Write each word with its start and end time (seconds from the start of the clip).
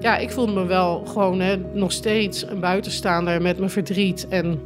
Ja, 0.00 0.16
ik 0.16 0.30
voelde 0.30 0.52
me 0.52 0.64
wel 0.64 1.04
gewoon 1.06 1.40
hè, 1.40 1.56
nog 1.72 1.92
steeds 1.92 2.46
een 2.46 2.60
buitenstaander 2.60 3.42
met 3.42 3.58
mijn 3.58 3.70
verdriet. 3.70 4.26
En 4.28 4.60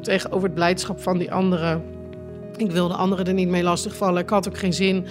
tegenover 0.00 0.44
het 0.44 0.54
blijdschap 0.54 1.00
van 1.00 1.18
die 1.18 1.32
anderen. 1.32 1.82
Ik 2.56 2.70
wilde 2.70 2.94
anderen 2.94 3.26
er 3.26 3.34
niet 3.34 3.48
mee 3.48 3.62
lastigvallen. 3.62 4.22
Ik 4.22 4.28
had 4.28 4.48
ook 4.48 4.58
geen 4.58 4.72
zin. 4.72 5.06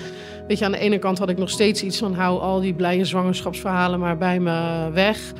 Weet 0.47 0.57
je, 0.57 0.65
aan 0.65 0.71
de 0.71 0.77
ene 0.77 0.99
kant 0.99 1.17
had 1.17 1.29
ik 1.29 1.37
nog 1.37 1.49
steeds 1.49 1.83
iets 1.83 1.97
van... 1.97 2.13
hou 2.13 2.39
al 2.39 2.59
die 2.59 2.73
blije 2.73 3.05
zwangerschapsverhalen 3.05 3.99
maar 3.99 4.17
bij 4.17 4.39
me 4.39 4.89
weg. 4.93 5.33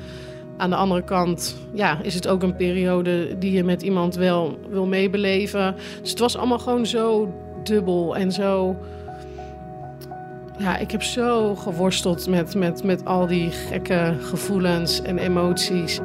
Aan 0.57 0.69
de 0.69 0.75
andere 0.75 1.03
kant 1.03 1.55
ja, 1.73 1.99
is 2.01 2.13
het 2.13 2.27
ook 2.27 2.43
een 2.43 2.55
periode 2.55 3.37
die 3.37 3.51
je 3.51 3.63
met 3.63 3.81
iemand 3.81 4.15
wel 4.15 4.57
wil 4.69 4.85
meebeleven. 4.85 5.75
Dus 6.01 6.09
het 6.09 6.19
was 6.19 6.37
allemaal 6.37 6.59
gewoon 6.59 6.85
zo 6.85 7.33
dubbel 7.63 8.15
en 8.15 8.31
zo... 8.31 8.75
Ja, 10.57 10.77
ik 10.77 10.91
heb 10.91 11.03
zo 11.03 11.55
geworsteld 11.55 12.27
met, 12.27 12.55
met, 12.55 12.83
met 12.83 13.05
al 13.05 13.27
die 13.27 13.51
gekke 13.51 14.17
gevoelens 14.19 15.01
en 15.01 15.17
emoties. 15.17 15.99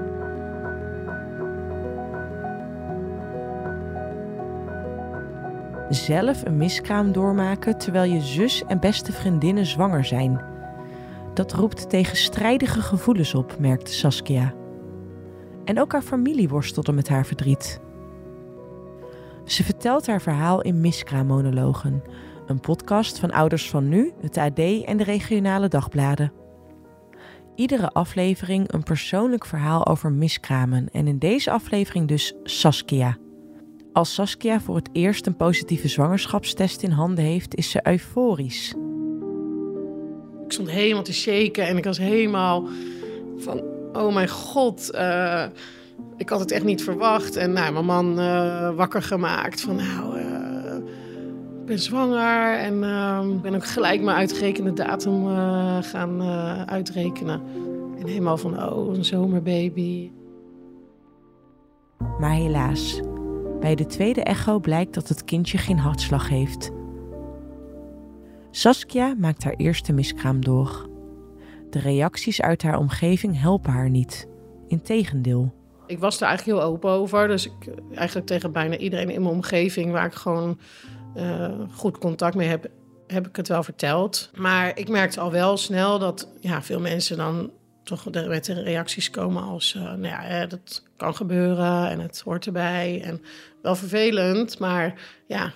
Zelf 5.89 6.45
een 6.45 6.57
miskraam 6.57 7.13
doormaken 7.13 7.79
terwijl 7.79 8.13
je 8.13 8.21
zus 8.21 8.63
en 8.67 8.81
beste 8.81 9.13
vriendinnen 9.13 9.67
zwanger 9.67 10.05
zijn. 10.05 10.41
Dat 11.35 11.53
roept 11.53 11.91
tegenstrijdige 11.91 12.81
gevoelens 12.81 13.35
op, 13.35 13.57
merkte 13.59 13.93
Saskia. 13.93 14.55
En 15.65 15.81
ook 15.81 15.93
haar 15.93 16.03
familie 16.03 16.49
worstelde 16.49 16.93
met 16.93 17.09
haar 17.09 17.27
verdriet. 17.27 17.81
Ze 19.45 19.65
vertelt 19.65 20.07
haar 20.07 20.21
verhaal 20.21 20.61
in 20.61 20.81
Miskraammonologen, 20.81 22.03
een 22.51 22.61
podcast 22.61 23.19
van 23.19 23.31
Ouders 23.31 23.71
van 23.71 23.89
Nu, 23.89 24.13
het 24.21 24.37
AD 24.37 24.59
en 24.59 24.97
de 24.97 25.05
regionale 25.05 25.69
dagbladen. 25.69 26.33
Iedere 27.55 27.89
aflevering 27.89 28.73
een 28.73 28.83
persoonlijk 28.83 29.47
verhaal 29.47 29.87
over 29.87 30.13
miskramen 30.13 30.89
en 30.93 31.07
in 31.07 31.19
deze 31.19 31.51
aflevering 31.51 32.09
dus 32.09 32.35
Saskia. 32.43 33.17
Als 33.93 34.15
Saskia 34.15 34.61
voor 34.61 34.77
het 34.77 34.89
eerst 34.93 35.27
een 35.27 35.37
positieve 35.37 35.89
zwangerschapstest 35.89 36.83
in 36.83 36.91
handen 36.91 37.25
heeft, 37.25 37.55
is 37.55 37.71
ze 37.71 37.87
euforisch. 37.87 38.75
Ik 40.45 40.53
stond 40.53 40.71
helemaal 40.71 41.03
te 41.03 41.15
shaken 41.15 41.67
en 41.67 41.77
ik 41.77 41.85
was 41.85 41.99
helemaal 41.99 42.69
van, 43.37 43.63
oh 43.93 44.15
mijn 44.15 44.29
god, 44.29 44.91
uh, 44.95 45.45
ik 46.17 46.29
had 46.29 46.41
het 46.41 46.51
echt 46.51 46.65
niet 46.65 46.83
verwacht. 46.83 47.37
En 47.37 47.53
nou, 47.53 47.73
mijn 47.73 47.85
man 47.85 48.19
uh, 48.19 48.75
wakker 48.77 49.03
gemaakt 49.03 49.61
van, 49.61 49.77
nou, 49.77 50.20
ik 51.61 51.67
ben 51.67 51.79
zwanger 51.79 52.59
en 52.59 52.75
ik 53.35 53.43
ben 53.43 53.55
ook 53.55 53.67
gelijk 53.67 54.03
mijn 54.03 54.17
uitgerekende 54.17 54.73
datum 54.73 55.27
gaan 55.83 56.23
uitrekenen. 56.69 57.43
En 57.99 58.07
helemaal 58.07 58.37
van, 58.37 58.73
oh, 58.73 58.95
een 58.95 59.05
zomerbaby. 59.05 60.11
Maar 62.19 62.35
helaas, 62.35 63.01
bij 63.61 63.75
de 63.75 63.87
tweede 63.87 64.23
echo 64.23 64.59
blijkt 64.59 64.95
dat 64.95 65.09
het 65.09 65.25
kindje 65.25 65.59
geen 65.59 65.79
hartslag 65.79 66.29
heeft. 66.29 66.71
Saskia 68.51 69.15
maakt 69.19 69.45
haar 69.45 69.55
eerste 69.57 69.93
miskraam 69.93 70.45
door. 70.45 70.89
De 71.71 71.79
reacties 71.79 72.43
uit 72.43 72.63
haar 72.63 72.79
omgeving 72.79 73.41
helpen 73.41 73.73
haar 73.73 73.91
niet. 73.91 74.29
Integendeel. 74.69 75.53
Ik 75.87 75.99
was 75.99 76.21
er 76.21 76.27
eigenlijk 76.27 76.59
heel 76.59 76.69
open 76.69 76.91
over. 76.91 77.29
Dus 77.29 77.47
ik, 77.47 77.75
eigenlijk 77.95 78.27
tegen 78.27 78.53
bijna 78.53 78.77
iedereen 78.77 79.11
in 79.11 79.23
mijn 79.23 79.35
omgeving 79.35 79.93
waar 79.93 80.07
ik 80.07 80.15
gewoon 80.15 80.59
uh, 81.17 81.61
goed 81.73 81.99
contact 81.99 82.35
mee 82.35 82.49
heb, 82.49 82.71
heb 83.07 83.27
ik 83.27 83.37
het 83.37 83.49
wel 83.49 83.63
verteld. 83.63 84.31
Maar 84.35 84.79
ik 84.79 84.89
merkte 84.89 85.21
al 85.21 85.31
wel 85.31 85.57
snel 85.57 85.99
dat 85.99 86.29
ja, 86.41 86.63
veel 86.63 86.81
mensen 86.81 87.17
dan 87.17 87.51
toch 87.85 88.11
met 88.11 88.45
de 88.45 88.63
reacties 88.63 89.11
komen 89.11 89.43
als... 89.43 89.75
Uh, 89.75 89.83
nou 89.83 90.03
ja, 90.03 90.47
dat 90.47 90.83
kan 90.97 91.15
gebeuren 91.15 91.89
en 91.89 92.01
het 92.01 92.21
hoort 92.21 92.47
erbij. 92.47 93.03
En 93.05 93.23
wel 93.63 93.75
vervelend, 93.75 94.59
maar 94.59 95.01
ja... 95.27 95.53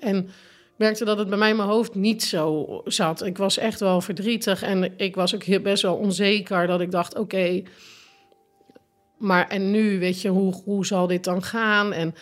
En 0.00 0.30
merkte 0.76 1.04
dat 1.04 1.18
het 1.18 1.28
bij 1.28 1.38
mij 1.38 1.50
in 1.50 1.56
mijn 1.56 1.68
hoofd 1.68 1.94
niet 1.94 2.22
zo 2.22 2.80
zat. 2.84 3.24
Ik 3.24 3.38
was 3.38 3.58
echt 3.58 3.80
wel 3.80 4.00
verdrietig 4.00 4.62
en 4.62 4.98
ik 4.98 5.14
was 5.14 5.34
ook 5.34 5.62
best 5.62 5.82
wel 5.82 5.94
onzeker. 5.94 6.66
Dat 6.66 6.80
ik 6.80 6.90
dacht, 6.90 7.18
oké, 7.18 7.62
maar 9.18 9.48
en 9.48 9.70
nu, 9.70 9.98
weet 9.98 10.20
je, 10.20 10.28
hoe, 10.28 10.62
hoe 10.64 10.86
zal 10.86 11.06
dit 11.06 11.24
dan 11.24 11.42
gaan? 11.42 11.92
En 11.92 12.14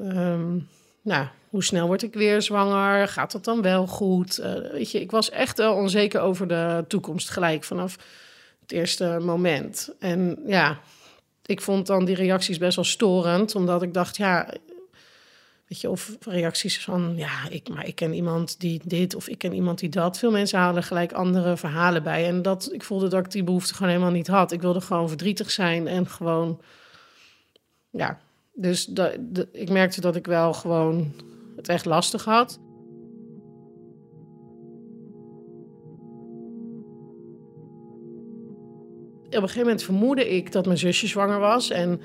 um, 0.00 0.68
nou, 1.02 1.26
hoe 1.50 1.64
snel 1.64 1.86
word 1.86 2.02
ik 2.02 2.14
weer 2.14 2.42
zwanger? 2.42 3.08
Gaat 3.08 3.32
dat 3.32 3.44
dan 3.44 3.62
wel 3.62 3.86
goed? 3.86 4.38
Uh, 4.38 4.52
weet 4.70 4.90
je, 4.90 5.00
ik 5.00 5.10
was 5.10 5.30
echt 5.30 5.58
wel 5.58 5.74
onzeker 5.74 6.20
over 6.20 6.48
de 6.48 6.84
toekomst 6.88 7.30
gelijk 7.30 7.64
vanaf 7.64 7.96
het 8.60 8.72
eerste 8.72 9.18
moment. 9.20 9.94
En 9.98 10.38
ja, 10.46 10.80
ik 11.46 11.60
vond 11.60 11.86
dan 11.86 12.04
die 12.04 12.14
reacties 12.14 12.58
best 12.58 12.76
wel 12.76 12.84
storend, 12.84 13.54
omdat 13.54 13.82
ik 13.82 13.94
dacht, 13.94 14.16
ja, 14.16 14.48
Weet 15.70 15.80
je, 15.80 15.90
of 15.90 16.16
reacties 16.20 16.84
van, 16.84 17.12
ja, 17.16 17.48
ik, 17.48 17.68
maar 17.68 17.86
ik 17.86 17.94
ken 17.94 18.12
iemand 18.12 18.60
die 18.60 18.80
dit 18.84 19.14
of 19.14 19.28
ik 19.28 19.38
ken 19.38 19.52
iemand 19.52 19.78
die 19.78 19.88
dat. 19.88 20.18
Veel 20.18 20.30
mensen 20.30 20.58
halen 20.58 20.82
gelijk 20.82 21.12
andere 21.12 21.56
verhalen 21.56 22.02
bij. 22.02 22.26
En 22.26 22.42
dat, 22.42 22.72
ik 22.72 22.82
voelde 22.82 23.08
dat 23.08 23.24
ik 23.24 23.30
die 23.30 23.44
behoefte 23.44 23.74
gewoon 23.74 23.92
helemaal 23.92 24.12
niet 24.12 24.26
had. 24.26 24.52
Ik 24.52 24.60
wilde 24.60 24.80
gewoon 24.80 25.08
verdrietig 25.08 25.50
zijn 25.50 25.86
en 25.86 26.06
gewoon, 26.06 26.60
ja. 27.90 28.20
Dus 28.54 28.84
dat, 28.84 29.16
ik 29.52 29.70
merkte 29.70 30.00
dat 30.00 30.16
ik 30.16 30.26
wel 30.26 30.52
gewoon 30.52 31.12
het 31.56 31.68
echt 31.68 31.84
lastig 31.84 32.24
had. 32.24 32.60
Op 39.26 39.36
een 39.36 39.40
gegeven 39.42 39.60
moment 39.60 39.82
vermoedde 39.82 40.36
ik 40.36 40.52
dat 40.52 40.66
mijn 40.66 40.78
zusje 40.78 41.06
zwanger 41.06 41.38
was 41.38 41.70
en 41.70 42.00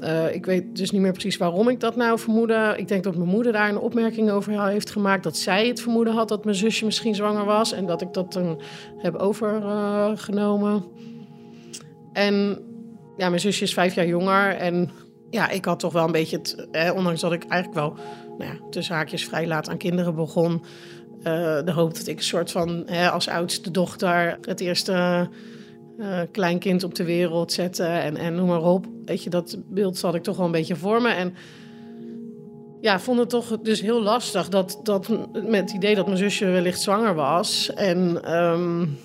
uh, 0.00 0.34
ik 0.34 0.46
weet 0.46 0.76
dus 0.76 0.90
niet 0.90 1.00
meer 1.00 1.12
precies 1.12 1.36
waarom 1.36 1.68
ik 1.68 1.80
dat 1.80 1.96
nou 1.96 2.18
vermoedde. 2.18 2.74
Ik 2.76 2.88
denk 2.88 3.04
dat 3.04 3.16
mijn 3.16 3.28
moeder 3.28 3.52
daar 3.52 3.68
een 3.68 3.78
opmerking 3.78 4.30
over 4.30 4.66
heeft 4.66 4.90
gemaakt. 4.90 5.22
Dat 5.22 5.36
zij 5.36 5.66
het 5.66 5.80
vermoeden 5.80 6.14
had 6.14 6.28
dat 6.28 6.44
mijn 6.44 6.56
zusje 6.56 6.84
misschien 6.84 7.14
zwanger 7.14 7.44
was. 7.44 7.72
En 7.72 7.86
dat 7.86 8.02
ik 8.02 8.12
dat 8.12 8.30
toen 8.30 8.60
heb 8.96 9.14
overgenomen. 9.14 10.84
en 12.12 12.62
ja, 13.16 13.28
mijn 13.28 13.40
zusje 13.40 13.64
is 13.64 13.72
vijf 13.72 13.94
jaar 13.94 14.06
jonger. 14.06 14.56
En 14.56 14.90
ja, 15.30 15.48
ik 15.48 15.64
had 15.64 15.78
toch 15.78 15.92
wel 15.92 16.04
een 16.04 16.12
beetje 16.12 16.36
het... 16.36 16.92
ondanks 16.94 17.20
dat 17.20 17.32
ik 17.32 17.44
eigenlijk 17.44 17.80
wel 17.80 17.96
nou 18.38 18.52
ja, 18.52 18.58
tussen 18.70 18.94
haakjes 18.94 19.24
vrij 19.24 19.46
laat 19.46 19.68
aan 19.68 19.78
kinderen 19.78 20.14
begon... 20.14 20.62
Uh, 21.18 21.24
de 21.64 21.72
hoop 21.72 21.94
dat 21.94 22.06
ik 22.06 22.16
een 22.16 22.24
soort 22.24 22.50
van 22.50 22.82
hè, 22.86 23.10
als 23.10 23.28
oudste 23.28 23.70
dochter 23.70 24.38
het 24.42 24.60
eerste 24.60 25.28
uh, 25.98 26.20
kleinkind 26.32 26.84
op 26.84 26.94
de 26.94 27.04
wereld 27.04 27.52
zetten 27.52 28.02
en, 28.02 28.16
en 28.16 28.34
noem 28.34 28.48
maar 28.48 28.62
op. 28.62 28.86
Weet 29.04 29.22
je, 29.22 29.30
dat 29.30 29.58
beeld 29.68 29.98
zat 29.98 30.14
ik 30.14 30.22
toch 30.22 30.36
wel 30.36 30.46
een 30.46 30.52
beetje 30.52 30.76
voor 30.76 31.02
me. 31.02 31.08
En 31.08 31.34
ja, 32.80 33.00
vond 33.00 33.18
het 33.18 33.28
toch 33.28 33.58
dus 33.62 33.80
heel 33.80 34.02
lastig 34.02 34.48
dat, 34.48 34.80
dat 34.82 35.08
met 35.32 35.60
het 35.60 35.72
idee 35.72 35.94
dat 35.94 36.06
mijn 36.06 36.18
zusje 36.18 36.46
wellicht 36.46 36.80
zwanger 36.80 37.14
was. 37.14 37.74
En 37.74 38.32
um, 38.36 38.98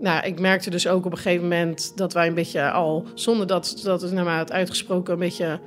nou, 0.00 0.26
ik 0.26 0.40
merkte 0.40 0.70
dus 0.70 0.88
ook 0.88 1.04
op 1.04 1.12
een 1.12 1.18
gegeven 1.18 1.42
moment 1.42 1.92
dat 1.96 2.12
wij 2.12 2.26
een 2.26 2.34
beetje 2.34 2.70
al, 2.70 3.04
zonder 3.14 3.46
dat, 3.46 3.80
dat 3.82 4.00
het 4.00 4.12
naar 4.12 4.36
had 4.36 4.52
uitgesproken, 4.52 5.12
een 5.12 5.18
beetje 5.18 5.60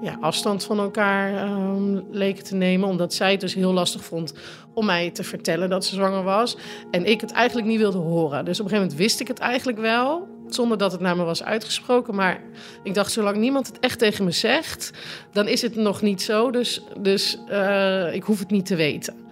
ja, 0.00 0.16
afstand 0.20 0.64
van 0.64 0.78
elkaar 0.78 1.48
um, 1.48 2.06
leken 2.10 2.44
te 2.44 2.54
nemen. 2.54 2.88
Omdat 2.88 3.14
zij 3.14 3.30
het 3.30 3.40
dus 3.40 3.54
heel 3.54 3.72
lastig 3.72 4.04
vond 4.04 4.34
om 4.74 4.84
mij 4.84 5.10
te 5.10 5.24
vertellen 5.24 5.68
dat 5.68 5.84
ze 5.84 5.94
zwanger 5.94 6.22
was. 6.22 6.56
En 6.90 7.04
ik 7.04 7.20
het 7.20 7.32
eigenlijk 7.32 7.66
niet 7.68 7.78
wilde 7.78 7.98
horen. 7.98 8.44
Dus 8.44 8.60
op 8.60 8.64
een 8.64 8.70
gegeven 8.70 8.76
moment 8.76 8.94
wist 8.94 9.20
ik 9.20 9.28
het 9.28 9.38
eigenlijk 9.38 9.78
wel. 9.78 10.28
Zonder 10.48 10.78
dat 10.78 10.92
het 10.92 11.00
naar 11.00 11.16
me 11.16 11.24
was 11.24 11.42
uitgesproken. 11.42 12.14
Maar 12.14 12.40
ik 12.82 12.94
dacht, 12.94 13.12
zolang 13.12 13.36
niemand 13.36 13.66
het 13.66 13.78
echt 13.78 13.98
tegen 13.98 14.24
me 14.24 14.30
zegt, 14.30 14.90
dan 15.32 15.48
is 15.48 15.62
het 15.62 15.76
nog 15.76 16.02
niet 16.02 16.22
zo. 16.22 16.50
Dus, 16.50 16.82
dus 16.98 17.38
uh, 17.50 18.14
ik 18.14 18.22
hoef 18.22 18.38
het 18.38 18.50
niet 18.50 18.66
te 18.66 18.76
weten. 18.76 19.25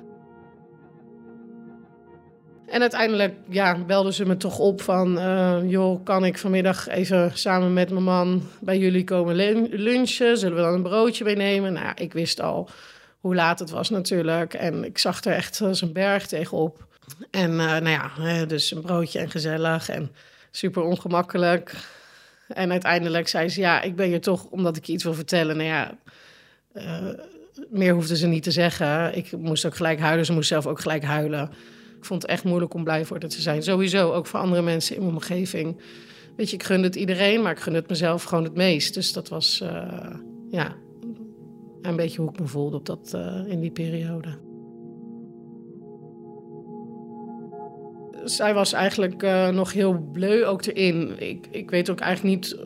En 2.74 2.80
uiteindelijk 2.80 3.34
ja, 3.48 3.78
belden 3.86 4.12
ze 4.12 4.26
me 4.26 4.36
toch 4.36 4.58
op 4.58 4.82
van... 4.82 5.18
Uh, 5.18 5.58
joh, 5.66 6.04
kan 6.04 6.24
ik 6.24 6.38
vanmiddag 6.38 6.88
even 6.88 7.30
samen 7.34 7.72
met 7.72 7.90
mijn 7.90 8.02
man 8.04 8.48
bij 8.60 8.78
jullie 8.78 9.04
komen 9.04 9.34
lunchen? 9.70 10.38
Zullen 10.38 10.56
we 10.56 10.62
dan 10.62 10.74
een 10.74 10.82
broodje 10.82 11.24
meenemen? 11.24 11.72
Nou, 11.72 11.92
ik 11.94 12.12
wist 12.12 12.40
al 12.40 12.68
hoe 13.20 13.34
laat 13.34 13.58
het 13.58 13.70
was 13.70 13.90
natuurlijk. 13.90 14.54
En 14.54 14.84
ik 14.84 14.98
zag 14.98 15.24
er 15.24 15.32
echt 15.32 15.60
als 15.60 15.80
een 15.80 15.92
berg 15.92 16.26
tegenop. 16.26 16.86
En 17.30 17.50
uh, 17.50 17.56
nou 17.56 17.88
ja, 17.88 18.44
dus 18.44 18.70
een 18.70 18.80
broodje 18.80 19.18
en 19.18 19.30
gezellig 19.30 19.88
en 19.88 20.10
super 20.50 20.82
ongemakkelijk. 20.82 21.74
En 22.48 22.70
uiteindelijk 22.70 23.28
zei 23.28 23.48
ze, 23.48 23.60
ja, 23.60 23.82
ik 23.82 23.96
ben 23.96 24.06
hier 24.06 24.20
toch 24.20 24.44
omdat 24.44 24.76
ik 24.76 24.84
je 24.84 24.92
iets 24.92 25.04
wil 25.04 25.14
vertellen. 25.14 25.56
Nou 25.56 25.68
ja, 25.68 25.96
uh, 26.74 27.18
meer 27.70 27.94
hoefde 27.94 28.16
ze 28.16 28.26
niet 28.26 28.42
te 28.42 28.50
zeggen. 28.50 29.16
Ik 29.16 29.32
moest 29.32 29.64
ook 29.66 29.76
gelijk 29.76 30.00
huilen, 30.00 30.26
ze 30.26 30.32
moest 30.32 30.48
zelf 30.48 30.66
ook 30.66 30.80
gelijk 30.80 31.04
huilen. 31.04 31.50
Ik 32.04 32.10
vond 32.10 32.22
het 32.22 32.30
echt 32.30 32.44
moeilijk 32.44 32.74
om 32.74 32.84
blij 32.84 33.04
voor 33.04 33.18
dat 33.18 33.30
te 33.30 33.40
zijn. 33.40 33.62
Sowieso, 33.62 34.12
ook 34.12 34.26
voor 34.26 34.40
andere 34.40 34.62
mensen 34.62 34.96
in 34.96 35.02
mijn 35.02 35.14
omgeving. 35.14 35.80
Weet 36.36 36.50
je, 36.50 36.56
ik 36.56 36.62
gun 36.62 36.82
het 36.82 36.94
iedereen, 36.94 37.42
maar 37.42 37.52
ik 37.52 37.58
gun 37.58 37.74
het 37.74 37.88
mezelf 37.88 38.22
gewoon 38.22 38.44
het 38.44 38.54
meest. 38.54 38.94
Dus 38.94 39.12
dat 39.12 39.28
was, 39.28 39.60
uh, 39.62 40.16
ja, 40.50 40.74
een 41.82 41.96
beetje 41.96 42.20
hoe 42.20 42.30
ik 42.30 42.38
me 42.38 42.46
voelde 42.46 42.76
op 42.76 42.86
dat, 42.86 43.12
uh, 43.16 43.40
in 43.46 43.60
die 43.60 43.70
periode. 43.70 44.38
zij 48.24 48.54
was 48.54 48.72
eigenlijk 48.72 49.22
uh, 49.22 49.48
nog 49.48 49.72
heel 49.72 50.08
bleu 50.12 50.44
ook 50.44 50.64
erin. 50.64 51.14
Ik, 51.18 51.46
ik 51.50 51.70
weet 51.70 51.90
ook 51.90 52.00
eigenlijk 52.00 52.34
niet 52.34 52.56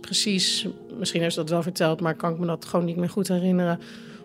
precies, 0.00 0.68
misschien 0.98 1.20
heeft 1.20 1.34
ze 1.34 1.40
dat 1.40 1.50
wel 1.50 1.62
verteld, 1.62 2.00
maar 2.00 2.16
kan 2.16 2.32
ik 2.32 2.38
me 2.38 2.46
dat 2.46 2.64
gewoon 2.64 2.84
niet 2.84 2.96
meer 2.96 3.08
goed 3.08 3.28
herinneren. 3.28 3.80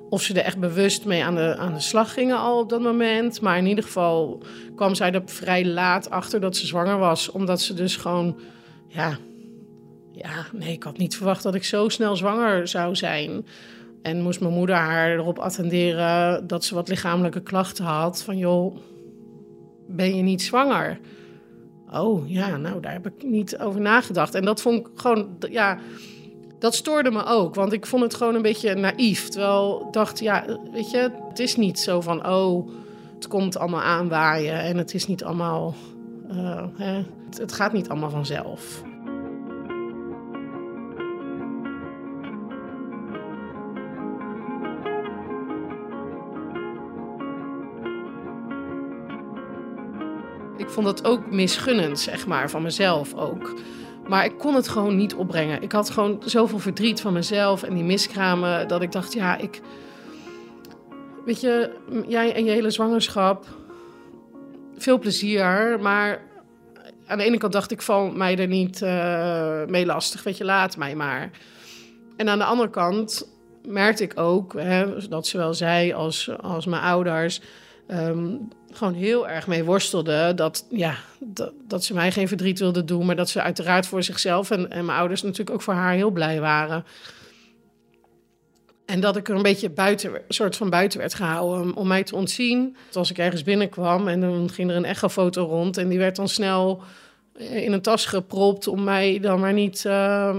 Of 0.10 0.22
ze 0.22 0.34
er 0.34 0.44
echt 0.46 0.60
bewust 0.60 1.06
mee 1.06 1.24
aan 1.24 1.36
de, 1.36 1.56
aan 1.58 1.74
de 1.74 1.80
slag 1.80 2.14
gingen 2.14 2.38
al 2.38 2.60
op 2.60 2.70
dat 2.70 2.82
moment. 2.82 3.42
Maar 3.42 3.58
in 3.58 3.66
ieder 3.66 3.84
geval 3.84 4.42
kwam 4.76 4.96
zij 4.96 5.12
er 5.12 5.22
vrij 5.26 5.66
laat 5.66 6.10
achter 6.10 6.40
dat 6.40 6.56
ze 6.56 6.68
zwanger 6.68 6.98
was. 6.98 7.32
Omdat 7.32 7.62
ze 7.62 7.74
dus 7.74 7.96
gewoon, 7.96 8.40
ja, 8.88 9.18
ja, 10.12 10.46
nee, 10.54 10.72
ik 10.72 10.84
had 10.84 10.98
niet 10.98 11.16
verwacht 11.16 11.44
dat 11.44 11.56
ik 11.56 11.64
zo 11.64 11.90
snel 11.90 12.16
zwanger 12.16 12.68
zou 12.68 12.96
zijn. 12.96 13.46
En 14.02 14.22
moest 14.22 14.40
mijn 14.40 14.54
moeder 14.54 14.76
haar 14.76 15.12
erop 15.12 15.40
attenderen 15.40 16.48
dat 16.48 16.66
ze 16.66 16.76
wat 16.76 16.88
lichamelijke 16.88 17.42
klachten 17.42 17.86
had. 17.86 18.24
Van 18.24 18.38
joh, 18.38 18.78
ben 19.88 20.16
je 20.16 20.22
niet 20.22 20.42
zwanger? 20.42 21.00
Oh 21.94 22.30
ja, 22.30 22.58
nou 22.58 22.82
daar 22.82 22.92
heb 22.92 23.06
ik 23.08 23.24
niet 23.24 23.58
over 23.58 23.82
nagedacht. 23.82 24.36
En 24.36 24.46
dat 24.46 24.62
vond 24.62 24.80
ik 24.80 24.88
gewoon, 24.96 25.38
ja, 25.50 25.80
dat 26.60 26.76
stoorde 26.76 27.12
me 27.12 27.26
ook. 27.26 27.56
Want 27.56 27.74
ik 27.74 27.86
vond 27.86 28.04
het 28.04 28.16
gewoon 28.16 28.36
een 28.36 28.42
beetje 28.42 28.76
naïef. 28.76 29.28
Terwijl 29.30 29.84
ik 29.88 29.94
dacht, 29.94 30.20
ja, 30.20 30.46
weet 30.72 30.92
je, 30.92 31.12
het 31.30 31.40
is 31.40 31.56
niet 31.56 31.80
zo 31.80 32.02
van, 32.02 32.28
oh, 32.28 32.70
het 33.16 33.28
komt 33.28 33.58
allemaal 33.58 33.82
aanwaaien. 33.82 34.60
En 34.60 34.78
het 34.78 34.94
is 34.94 35.08
niet 35.08 35.24
allemaal, 35.24 35.76
uh, 36.32 36.64
hè, 36.76 37.04
het 37.38 37.54
gaat 37.54 37.74
niet 37.74 37.90
allemaal 37.90 38.10
vanzelf. 38.10 38.86
Ik 50.58 50.70
vond 50.70 50.86
dat 50.86 51.06
ook 51.06 51.32
misgunnend, 51.32 52.00
zeg 52.00 52.28
maar, 52.28 52.50
van 52.50 52.62
mezelf 52.62 53.14
ook. 53.14 53.54
Maar 54.08 54.26
ik 54.26 54.38
kon 54.38 54.56
het 54.56 54.68
gewoon 54.68 54.96
niet 54.96 55.16
opbrengen. 55.16 55.62
Ik 55.62 55.72
had 55.72 55.90
gewoon 55.90 56.22
zoveel 56.26 56.60
verdriet 56.60 57.02
van 57.02 57.14
mezelf 57.14 57.64
en 57.64 57.74
die 57.74 57.84
miskramen... 57.84 58.68
dat 58.68 58.82
ik 58.82 58.92
dacht, 58.92 59.14
ja, 59.14 59.38
ik... 59.38 59.62
Weet 61.26 61.42
je, 61.42 61.72
jij 62.08 62.34
en 62.34 62.46
je 62.46 62.52
hele 62.52 62.72
zwangerschap... 62.72 63.46
veel 64.78 65.00
plezier, 65.00 65.78
maar... 65.82 66.22
aan 67.08 67.18
de 67.18 67.24
ene 67.24 67.38
kant 67.38 67.54
dacht 67.54 67.72
ik, 67.72 67.82
val 67.82 68.12
mij 68.12 68.38
er 68.38 68.48
niet 68.48 68.82
uh, 68.82 69.66
mee 69.66 69.86
lastig. 69.86 70.24
Weet 70.24 70.38
je, 70.38 70.46
laat 70.46 70.78
mij 70.78 70.96
maar. 70.96 71.30
En 72.16 72.30
aan 72.30 72.38
de 72.38 72.46
andere 72.46 72.70
kant 72.70 73.28
merkte 73.66 74.04
ik 74.04 74.20
ook... 74.20 74.54
Hè, 74.54 75.08
dat 75.08 75.28
zowel 75.28 75.54
zij 75.54 75.96
als, 75.96 76.30
als 76.42 76.66
mijn 76.66 76.82
ouders... 76.82 77.42
Um, 77.92 78.48
gewoon 78.72 78.94
heel 78.94 79.28
erg 79.28 79.48
mee 79.48 79.64
worstelde. 79.64 80.34
Dat, 80.34 80.66
ja, 80.70 80.96
dat, 81.20 81.54
dat 81.68 81.84
ze 81.84 81.94
mij 81.94 82.12
geen 82.12 82.28
verdriet 82.28 82.60
wilde 82.60 82.84
doen. 82.84 83.06
Maar 83.06 83.16
dat 83.16 83.30
ze 83.30 83.42
uiteraard 83.42 83.88
voor 83.88 84.04
zichzelf 84.04 84.52
en, 84.52 84.72
en 84.72 84.86
mijn 84.86 84.98
ouders 84.98 85.22
natuurlijk 85.22 85.50
ook 85.50 85.62
voor 85.62 85.74
haar 85.74 85.94
heel 85.94 86.12
blij 86.12 86.40
waren. 86.40 86.86
En 88.86 89.00
dat 89.00 89.16
ik 89.16 89.30
er 89.30 89.36
een 89.36 89.42
beetje 89.42 89.70
buiten, 89.70 90.12
soort 90.28 90.56
van 90.56 90.70
buiten 90.70 91.00
werd 91.00 91.14
gehouden 91.14 91.76
om 91.76 91.88
mij 91.88 92.04
te 92.04 92.16
ontzien. 92.16 92.76
Als 92.94 93.12
ik 93.12 93.18
ergens 93.18 93.44
binnenkwam 93.44 94.08
en 94.08 94.22
dan 94.22 94.50
ging 94.50 94.70
er 94.70 94.76
een 94.76 94.86
echofoto 94.86 95.44
rond. 95.44 95.78
En 95.78 95.90
die 95.90 95.98
werd 95.98 96.16
dan 96.16 96.28
snel 96.28 96.82
in 97.38 97.72
een 97.72 97.82
tas 97.82 98.06
gepropt 98.06 98.68
om 98.68 98.84
mij 98.84 99.20
dan 99.20 99.40
maar 99.40 99.54
niet... 99.54 99.84
Uh, 99.88 100.36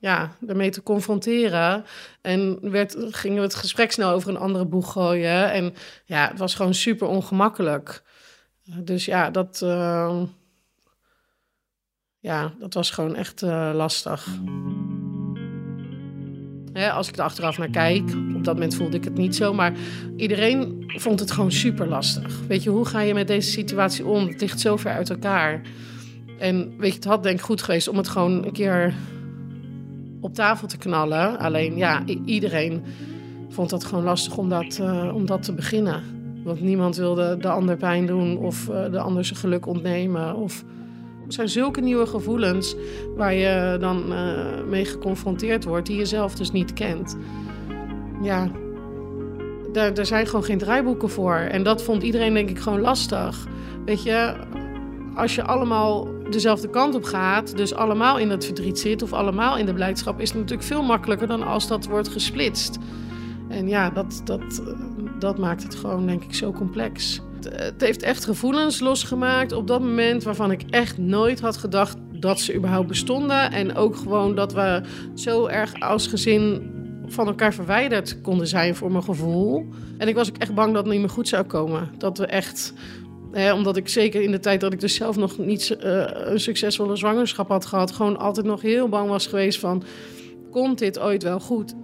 ja, 0.00 0.36
daarmee 0.40 0.70
te 0.70 0.82
confronteren. 0.82 1.84
En 2.20 2.70
werd, 2.70 2.96
gingen 2.98 3.36
we 3.36 3.42
het 3.42 3.54
gesprek 3.54 3.92
snel 3.92 4.10
over 4.10 4.28
een 4.28 4.36
andere 4.36 4.64
boeg 4.64 4.92
gooien. 4.92 5.52
En 5.52 5.74
ja, 6.04 6.28
het 6.28 6.38
was 6.38 6.54
gewoon 6.54 6.74
super 6.74 7.06
ongemakkelijk. 7.06 8.02
Dus 8.78 9.04
ja, 9.04 9.30
dat, 9.30 9.60
uh, 9.64 10.22
ja, 12.18 12.54
dat 12.58 12.74
was 12.74 12.90
gewoon 12.90 13.16
echt 13.16 13.42
uh, 13.42 13.70
lastig. 13.74 14.26
Als 16.92 17.08
ik 17.08 17.16
er 17.16 17.22
achteraf 17.22 17.58
naar 17.58 17.70
kijk, 17.70 18.02
op 18.34 18.44
dat 18.44 18.54
moment 18.54 18.74
voelde 18.74 18.96
ik 18.96 19.04
het 19.04 19.16
niet 19.16 19.36
zo. 19.36 19.54
Maar 19.54 19.72
iedereen 20.16 20.84
vond 20.86 21.20
het 21.20 21.30
gewoon 21.30 21.52
super 21.52 21.88
lastig. 21.88 22.40
Weet 22.48 22.62
je, 22.62 22.70
hoe 22.70 22.84
ga 22.84 23.00
je 23.00 23.14
met 23.14 23.26
deze 23.26 23.50
situatie 23.50 24.06
om? 24.06 24.26
Het 24.26 24.40
ligt 24.40 24.60
zo 24.60 24.76
ver 24.76 24.92
uit 24.92 25.10
elkaar. 25.10 25.60
En 26.38 26.74
weet 26.78 26.90
je, 26.90 26.96
het 26.96 27.04
had 27.04 27.22
denk 27.22 27.38
ik 27.38 27.44
goed 27.44 27.62
geweest 27.62 27.88
om 27.88 27.96
het 27.96 28.08
gewoon 28.08 28.44
een 28.44 28.52
keer 28.52 28.94
op 30.20 30.34
tafel 30.34 30.68
te 30.68 30.78
knallen. 30.78 31.38
Alleen 31.38 31.76
ja, 31.76 32.02
iedereen 32.24 32.82
vond 33.48 33.70
dat 33.70 33.84
gewoon 33.84 34.04
lastig 34.04 34.36
om 34.36 34.48
dat, 34.48 34.78
uh, 34.80 35.14
om 35.14 35.26
dat 35.26 35.42
te 35.42 35.54
beginnen. 35.54 36.02
Want 36.44 36.60
niemand 36.60 36.96
wilde 36.96 37.36
de 37.36 37.48
ander 37.48 37.76
pijn 37.76 38.06
doen 38.06 38.38
of 38.38 38.68
uh, 38.68 38.90
de 38.90 38.98
ander 39.00 39.24
zijn 39.24 39.38
geluk 39.38 39.66
ontnemen. 39.66 40.34
Of... 40.36 40.64
Er 41.26 41.36
zijn 41.36 41.48
zulke 41.48 41.80
nieuwe 41.80 42.06
gevoelens 42.06 42.76
waar 43.16 43.34
je 43.34 43.76
dan 43.80 44.12
uh, 44.12 44.64
mee 44.68 44.84
geconfronteerd 44.84 45.64
wordt, 45.64 45.86
die 45.86 45.96
je 45.96 46.04
zelf 46.04 46.34
dus 46.34 46.50
niet 46.50 46.72
kent. 46.72 47.16
Ja, 48.22 48.50
daar, 49.72 49.94
daar 49.94 50.06
zijn 50.06 50.26
gewoon 50.26 50.44
geen 50.44 50.58
draaiboeken 50.58 51.10
voor. 51.10 51.34
En 51.34 51.62
dat 51.62 51.82
vond 51.82 52.02
iedereen 52.02 52.34
denk 52.34 52.50
ik 52.50 52.58
gewoon 52.58 52.80
lastig. 52.80 53.46
Weet 53.84 54.02
je, 54.02 54.34
als 55.14 55.34
je 55.34 55.42
allemaal 55.42 56.08
dezelfde 56.30 56.70
kant 56.70 56.94
op 56.94 57.04
gaat, 57.04 57.56
dus 57.56 57.74
allemaal 57.74 58.18
in 58.18 58.30
het 58.30 58.44
verdriet 58.44 58.78
zit 58.78 59.02
of 59.02 59.12
allemaal 59.12 59.56
in 59.58 59.66
de 59.66 59.74
blijdschap, 59.74 60.20
is 60.20 60.28
het 60.28 60.38
natuurlijk 60.38 60.68
veel 60.68 60.82
makkelijker 60.82 61.26
dan 61.26 61.42
als 61.42 61.68
dat 61.68 61.86
wordt 61.86 62.08
gesplitst. 62.08 62.78
En 63.48 63.68
ja, 63.68 63.90
dat, 63.90 64.20
dat, 64.24 64.62
dat 65.18 65.38
maakt 65.38 65.62
het 65.62 65.74
gewoon, 65.74 66.06
denk 66.06 66.24
ik, 66.24 66.34
zo 66.34 66.52
complex. 66.52 67.20
Het 67.48 67.80
heeft 67.80 68.02
echt 68.02 68.24
gevoelens 68.24 68.80
losgemaakt 68.80 69.52
op 69.52 69.66
dat 69.66 69.80
moment 69.80 70.22
waarvan 70.22 70.50
ik 70.50 70.62
echt 70.70 70.98
nooit 70.98 71.40
had 71.40 71.56
gedacht 71.56 71.96
dat 72.12 72.40
ze 72.40 72.54
überhaupt 72.54 72.88
bestonden. 72.88 73.52
En 73.52 73.74
ook 73.74 73.96
gewoon 73.96 74.34
dat 74.34 74.52
we 74.52 74.82
zo 75.14 75.46
erg 75.46 75.80
als 75.80 76.06
gezin 76.06 76.70
van 77.06 77.26
elkaar 77.26 77.54
verwijderd 77.54 78.20
konden 78.20 78.46
zijn 78.46 78.74
voor 78.74 78.90
mijn 78.90 79.04
gevoel. 79.04 79.68
En 79.98 80.08
ik 80.08 80.14
was 80.14 80.28
ook 80.28 80.36
echt 80.36 80.54
bang 80.54 80.74
dat 80.74 80.82
het 80.82 80.92
niet 80.92 81.00
meer 81.00 81.10
goed 81.10 81.28
zou 81.28 81.44
komen. 81.44 81.90
Dat 81.98 82.18
we 82.18 82.26
echt 82.26 82.72
omdat 83.32 83.76
ik 83.76 83.88
zeker 83.88 84.22
in 84.22 84.30
de 84.30 84.40
tijd 84.40 84.60
dat 84.60 84.72
ik 84.72 84.80
dus 84.80 84.94
zelf 84.94 85.16
nog 85.16 85.38
niet 85.38 85.76
uh, 85.84 86.04
een 86.12 86.40
succesvolle 86.40 86.96
zwangerschap 86.96 87.48
had 87.48 87.66
gehad, 87.66 87.90
gewoon 87.90 88.18
altijd 88.18 88.46
nog 88.46 88.62
heel 88.62 88.88
bang 88.88 89.08
was 89.08 89.26
geweest 89.26 89.58
van, 89.58 89.82
komt 90.50 90.78
dit 90.78 90.98
ooit 90.98 91.22
wel 91.22 91.40
goed? 91.40 91.74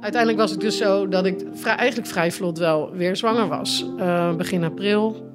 Uiteindelijk 0.00 0.40
was 0.40 0.50
het 0.50 0.60
dus 0.60 0.76
zo 0.76 1.08
dat 1.08 1.26
ik 1.26 1.44
eigenlijk 1.64 2.08
vrij 2.08 2.32
vlot 2.32 2.58
wel 2.58 2.90
weer 2.92 3.16
zwanger 3.16 3.48
was. 3.48 3.86
Uh, 3.98 4.34
begin 4.34 4.64
april. 4.64 5.28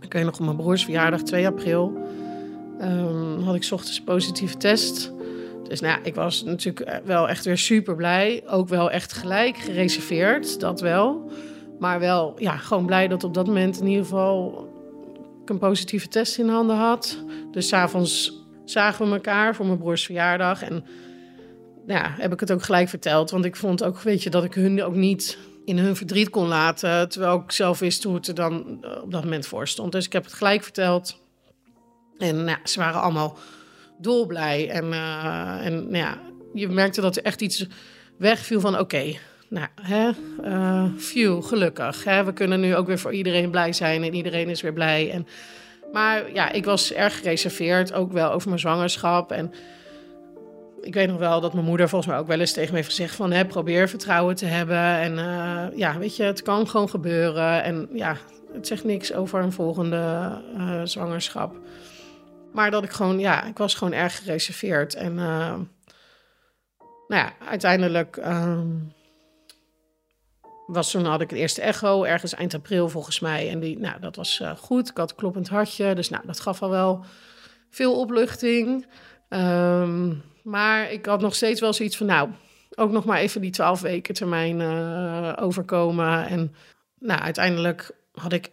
Ik 0.00 0.12
weet 0.12 0.24
nog 0.24 0.38
op 0.38 0.44
mijn 0.44 0.56
broers 0.56 0.84
verjaardag, 0.84 1.22
2 1.22 1.46
april. 1.46 1.92
Um, 2.80 3.42
had 3.42 3.54
ik 3.54 3.68
ochtends 3.70 4.00
positieve 4.00 4.56
test. 4.56 5.12
Dus 5.70 5.80
nou 5.80 6.00
ik 6.02 6.14
was 6.14 6.42
natuurlijk 6.44 6.86
eh, 6.86 6.96
wel 7.04 7.28
echt 7.28 7.44
weer 7.44 7.58
super 7.58 7.96
blij. 7.96 8.42
Ook 8.46 8.68
wel 8.68 8.90
echt 8.90 9.12
gelijk 9.12 9.56
gereserveerd, 9.56 10.60
dat 10.60 10.80
wel. 10.80 11.30
Maar 11.78 12.00
wel, 12.00 12.34
ja, 12.38 12.56
gewoon 12.56 12.86
blij 12.86 13.08
dat 13.08 13.24
op 13.24 13.34
dat 13.34 13.46
moment 13.46 13.80
in 13.80 13.86
ieder 13.86 14.04
geval 14.04 14.68
ik 15.42 15.50
een 15.50 15.58
positieve 15.58 16.08
test 16.08 16.38
in 16.38 16.48
handen 16.48 16.76
had. 16.76 17.24
Dus 17.50 17.68
s'avonds 17.68 18.32
zagen 18.64 19.06
we 19.06 19.12
elkaar 19.14 19.54
voor 19.54 19.66
mijn 19.66 19.78
broers 19.78 20.04
verjaardag. 20.04 20.62
En 20.62 20.84
nou 21.86 22.00
ja, 22.00 22.14
heb 22.18 22.32
ik 22.32 22.40
het 22.40 22.52
ook 22.52 22.62
gelijk 22.62 22.88
verteld. 22.88 23.30
Want 23.30 23.44
ik 23.44 23.56
vond 23.56 23.84
ook, 23.84 24.00
weet 24.00 24.22
je, 24.22 24.30
dat 24.30 24.44
ik 24.44 24.54
hun 24.54 24.82
ook 24.82 24.94
niet 24.94 25.38
in 25.64 25.78
hun 25.78 25.96
verdriet 25.96 26.30
kon 26.30 26.46
laten. 26.46 27.08
Terwijl 27.08 27.36
ik 27.36 27.52
zelf 27.52 27.78
wist 27.78 28.04
hoe 28.04 28.14
het 28.14 28.26
er 28.26 28.34
dan 28.34 28.78
eh, 28.80 29.02
op 29.02 29.10
dat 29.10 29.24
moment 29.24 29.46
voor 29.46 29.68
stond. 29.68 29.92
Dus 29.92 30.06
ik 30.06 30.12
heb 30.12 30.24
het 30.24 30.32
gelijk 30.32 30.62
verteld. 30.62 31.20
En 32.18 32.44
nou, 32.44 32.58
ze 32.64 32.78
waren 32.78 33.00
allemaal 33.00 33.38
dolblij. 34.00 34.70
En, 34.70 34.84
uh, 34.84 35.66
en 35.66 35.74
nou 35.74 35.96
ja, 35.96 36.18
je 36.54 36.68
merkte 36.68 37.00
dat 37.00 37.16
er 37.16 37.22
echt 37.22 37.40
iets 37.40 37.66
wegviel 38.16 38.60
van... 38.60 38.78
oké, 38.78 39.14
nou, 39.48 39.66
hè, 39.82 40.10
uh, 40.44 41.42
gelukkig. 41.42 42.04
Hè, 42.04 42.24
we 42.24 42.32
kunnen 42.32 42.60
nu 42.60 42.76
ook 42.76 42.86
weer 42.86 42.98
voor 42.98 43.12
iedereen 43.12 43.50
blij 43.50 43.72
zijn 43.72 44.02
en 44.02 44.14
iedereen 44.14 44.48
is 44.48 44.60
weer 44.60 44.72
blij. 44.72 45.10
En, 45.10 45.26
maar 45.92 46.32
ja, 46.32 46.52
ik 46.52 46.64
was 46.64 46.92
erg 46.92 47.18
gereserveerd, 47.18 47.92
ook 47.92 48.12
wel 48.12 48.32
over 48.32 48.48
mijn 48.48 48.60
zwangerschap. 48.60 49.32
En 49.32 49.52
ik 50.80 50.94
weet 50.94 51.08
nog 51.08 51.18
wel 51.18 51.40
dat 51.40 51.52
mijn 51.52 51.64
moeder 51.64 51.88
volgens 51.88 52.10
mij 52.10 52.20
ook 52.20 52.26
wel 52.26 52.40
eens 52.40 52.52
tegen 52.52 52.70
me 52.70 52.76
heeft 52.76 52.88
gezegd 52.88 53.14
van... 53.14 53.32
Hè, 53.32 53.46
probeer 53.46 53.88
vertrouwen 53.88 54.34
te 54.34 54.46
hebben 54.46 54.76
en 54.76 55.12
uh, 55.12 55.78
ja, 55.78 55.98
weet 55.98 56.16
je, 56.16 56.22
het 56.22 56.42
kan 56.42 56.68
gewoon 56.68 56.88
gebeuren. 56.88 57.62
En 57.62 57.88
ja, 57.92 58.16
het 58.52 58.66
zegt 58.66 58.84
niks 58.84 59.12
over 59.12 59.42
een 59.42 59.52
volgende 59.52 60.32
zwangerschap. 60.84 61.54
Maar 62.52 62.70
dat 62.70 62.84
ik 62.84 62.90
gewoon, 62.90 63.18
ja, 63.18 63.44
ik 63.44 63.58
was 63.58 63.74
gewoon 63.74 63.92
erg 63.92 64.18
gereserveerd. 64.18 64.94
En 64.94 65.12
uh, 65.12 65.54
nou 67.08 67.22
ja, 67.24 67.32
uiteindelijk 67.48 68.16
ehm, 68.16 68.68
was 70.66 70.90
toen 70.90 71.04
had 71.04 71.20
ik 71.20 71.30
het 71.30 71.38
eerste 71.38 71.62
echo, 71.62 72.04
ergens 72.04 72.34
eind 72.34 72.54
april 72.54 72.88
volgens 72.88 73.20
mij. 73.20 73.50
En 73.50 73.60
die, 73.60 73.78
nou, 73.78 74.00
dat 74.00 74.16
was 74.16 74.42
goed. 74.56 74.88
Ik 74.88 74.96
had 74.96 75.10
een 75.10 75.16
kloppend 75.16 75.48
hartje, 75.48 75.94
dus 75.94 76.08
nou, 76.08 76.26
dat 76.26 76.40
gaf 76.40 76.62
al 76.62 76.70
wel 76.70 77.04
veel 77.70 77.98
opluchting. 77.98 78.86
Um, 79.28 80.22
maar 80.42 80.92
ik 80.92 81.06
had 81.06 81.20
nog 81.20 81.34
steeds 81.34 81.60
wel 81.60 81.72
zoiets 81.72 81.96
van, 81.96 82.06
nou, 82.06 82.30
ook 82.74 82.90
nog 82.90 83.04
maar 83.04 83.18
even 83.18 83.40
die 83.40 83.50
twaalf 83.50 83.80
weken 83.80 84.14
termijn 84.14 84.60
uh, 84.60 85.32
overkomen. 85.36 86.26
En 86.26 86.54
nou, 86.98 87.20
uiteindelijk 87.20 87.90
had 88.12 88.32
ik 88.32 88.50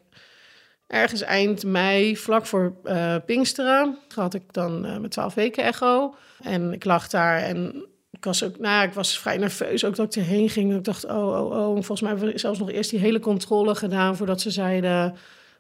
ergens 0.88 1.22
eind 1.22 1.64
mei, 1.64 2.18
vlak 2.18 2.46
voor 2.46 2.74
uh, 2.84 3.16
Pinksteren, 3.26 3.98
had 4.16 4.34
ik 4.34 4.54
dan 4.54 4.86
uh, 4.86 4.92
mijn 4.92 5.10
twaalf 5.10 5.34
weken 5.34 5.64
echo. 5.64 6.16
En 6.44 6.74
ik 6.74 6.86
lag 6.86 7.08
daar 7.08 7.38
en 7.38 7.86
ik 8.12 8.24
was 8.24 8.44
ook, 8.44 8.60
nou, 8.60 8.88
ik 8.88 8.94
was 8.94 9.20
vrij 9.20 9.38
nerveus 9.38 9.86
ook 9.86 9.96
dat 9.96 10.16
ik 10.16 10.22
erheen 10.22 10.50
ging. 10.50 10.76
Ik 10.76 10.84
dacht, 10.84 11.06
oh, 11.06 11.28
oh, 11.28 11.52
oh. 11.52 11.74
Volgens 11.74 12.02
mij 12.02 12.10
hebben 12.10 12.32
we 12.32 12.40
zelfs 12.40 12.60
nog 12.60 12.72
eerst 12.72 12.90
die 12.90 13.00
hele 13.00 13.20
controle 13.20 13.76
gedaan 13.76 14.16
voordat 14.16 14.42
ze 14.42 14.52
zeiden, 14.52 15.16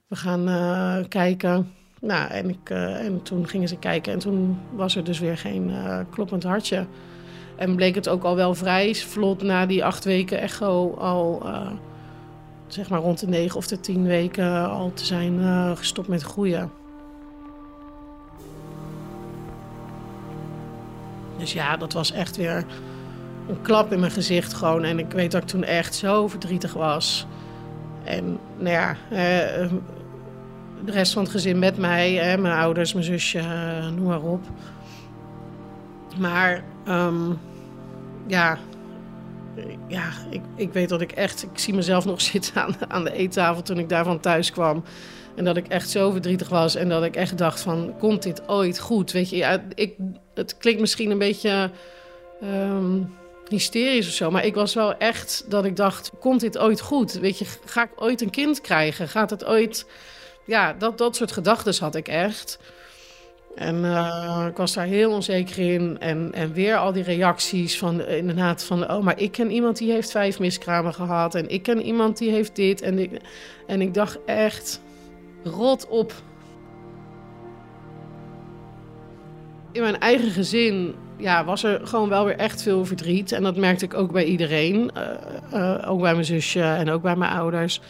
we 0.07 0.15
gaan 0.15 1.07
kijken. 1.07 1.73
Nou, 2.01 2.31
en, 2.31 2.49
ik, 2.49 2.69
en 2.69 3.21
toen 3.23 3.47
gingen 3.47 3.67
ze 3.67 3.77
kijken 3.77 4.13
en 4.13 4.19
toen 4.19 4.59
was 4.71 4.95
er 4.95 5.03
dus 5.03 5.19
weer 5.19 5.37
geen 5.37 5.71
kloppend 6.09 6.43
hartje. 6.43 6.85
En 7.55 7.75
bleek 7.75 7.95
het 7.95 8.09
ook 8.09 8.23
al 8.23 8.35
wel 8.35 8.53
vrij 8.53 8.95
vlot 8.95 9.41
na 9.41 9.65
die 9.65 9.85
acht 9.85 10.05
weken 10.05 10.39
echo 10.39 10.93
al, 10.93 11.45
zeg 12.67 12.89
maar 12.89 12.99
rond 12.99 13.19
de 13.19 13.27
negen 13.27 13.57
of 13.57 13.67
de 13.67 13.79
tien 13.79 14.03
weken 14.03 14.69
al 14.69 14.91
te 14.93 15.05
zijn 15.05 15.39
gestopt 15.77 16.07
met 16.07 16.21
groeien. 16.21 16.71
Dus 21.37 21.53
ja, 21.53 21.77
dat 21.77 21.93
was 21.93 22.11
echt 22.11 22.37
weer 22.37 22.65
een 23.47 23.61
klap 23.61 23.91
in 23.91 23.99
mijn 23.99 24.11
gezicht 24.11 24.53
gewoon. 24.53 24.83
En 24.83 24.99
ik 24.99 25.11
weet 25.11 25.31
dat 25.31 25.41
ik 25.41 25.47
toen 25.47 25.63
echt 25.63 25.95
zo 25.95 26.27
verdrietig 26.27 26.73
was. 26.73 27.27
En 28.03 28.39
nou 28.57 28.69
ja, 28.69 28.95
de 30.85 30.91
rest 30.91 31.13
van 31.13 31.23
het 31.23 31.31
gezin 31.31 31.59
met 31.59 31.77
mij. 31.77 32.37
Mijn 32.37 32.59
ouders, 32.59 32.93
mijn 32.93 33.05
zusje, 33.05 33.39
uh, 33.39 33.87
noem 33.87 34.07
maar 34.07 34.21
op. 34.21 34.41
Maar 36.17 36.63
um, 36.87 37.39
ja, 38.27 38.57
ja 39.87 40.11
ik, 40.29 40.41
ik 40.55 40.73
weet 40.73 40.89
dat 40.89 41.01
ik 41.01 41.11
echt... 41.11 41.43
Ik 41.43 41.59
zie 41.59 41.73
mezelf 41.73 42.05
nog 42.05 42.21
zitten 42.31 42.63
aan, 42.63 42.75
aan 42.87 43.03
de 43.03 43.13
eettafel 43.13 43.61
toen 43.61 43.79
ik 43.79 43.89
daarvan 43.89 44.19
thuis 44.19 44.51
kwam. 44.51 44.83
En 45.35 45.45
dat 45.45 45.57
ik 45.57 45.67
echt 45.67 45.89
zo 45.89 46.11
verdrietig 46.11 46.49
was. 46.49 46.75
En 46.75 46.89
dat 46.89 47.03
ik 47.03 47.15
echt 47.15 47.37
dacht 47.37 47.59
van, 47.59 47.93
komt 47.99 48.23
dit 48.23 48.47
ooit 48.47 48.79
goed? 48.79 49.11
Weet 49.11 49.29
je, 49.29 49.35
ja, 49.35 49.63
ik, 49.75 49.95
het 50.33 50.57
klinkt 50.57 50.79
misschien 50.79 51.11
een 51.11 51.17
beetje... 51.17 51.71
Um, 52.43 53.15
hysterisch 53.49 54.07
of 54.07 54.13
zo. 54.13 54.31
Maar 54.31 54.45
ik 54.45 54.55
was 54.55 54.73
wel 54.73 54.97
echt 54.97 55.45
dat 55.47 55.65
ik 55.65 55.75
dacht: 55.75 56.11
komt 56.19 56.39
dit 56.39 56.57
ooit 56.57 56.81
goed? 56.81 57.13
Weet 57.13 57.37
je, 57.37 57.45
ga 57.65 57.83
ik 57.83 57.91
ooit 57.95 58.21
een 58.21 58.29
kind 58.29 58.61
krijgen? 58.61 59.07
Gaat 59.07 59.29
het 59.29 59.45
ooit 59.45 59.85
ja, 60.45 60.73
dat, 60.73 60.97
dat 60.97 61.15
soort 61.15 61.31
gedachten 61.31 61.73
had 61.79 61.95
ik 61.95 62.07
echt. 62.07 62.59
En 63.57 63.75
uh, 63.75 64.45
ik 64.49 64.57
was 64.57 64.73
daar 64.73 64.85
heel 64.85 65.11
onzeker 65.11 65.73
in. 65.73 65.97
En, 65.99 66.29
en 66.33 66.53
weer 66.53 66.77
al 66.77 66.93
die 66.93 67.03
reacties 67.03 67.77
van 67.77 68.01
inderdaad 68.01 68.63
van... 68.63 68.91
oh, 68.91 69.03
maar 69.03 69.19
ik 69.19 69.31
ken 69.31 69.51
iemand 69.51 69.77
die 69.77 69.91
heeft 69.91 70.11
vijf 70.11 70.39
miskramen 70.39 70.93
gehad. 70.93 71.35
En 71.35 71.49
ik 71.49 71.63
ken 71.63 71.81
iemand 71.81 72.17
die 72.17 72.31
heeft 72.31 72.55
dit. 72.55 72.81
En 72.81 72.99
ik, 72.99 73.21
en 73.67 73.81
ik 73.81 73.93
dacht 73.93 74.19
echt, 74.25 74.81
rot 75.43 75.87
op. 75.87 76.13
In 79.71 79.81
mijn 79.81 79.99
eigen 79.99 80.31
gezin 80.31 80.95
ja, 81.17 81.45
was 81.45 81.63
er 81.63 81.87
gewoon 81.87 82.09
wel 82.09 82.25
weer 82.25 82.37
echt 82.37 82.61
veel 82.61 82.85
verdriet. 82.85 83.31
En 83.31 83.43
dat 83.43 83.55
merkte 83.55 83.85
ik 83.85 83.93
ook 83.93 84.11
bij 84.11 84.25
iedereen. 84.25 84.91
Uh, 85.53 85.83
ook 85.87 86.01
bij 86.01 86.13
mijn 86.13 86.25
zusje 86.25 86.61
en 86.61 86.89
ook 86.89 87.01
bij 87.01 87.15
mijn 87.15 87.31
ouders 87.31 87.81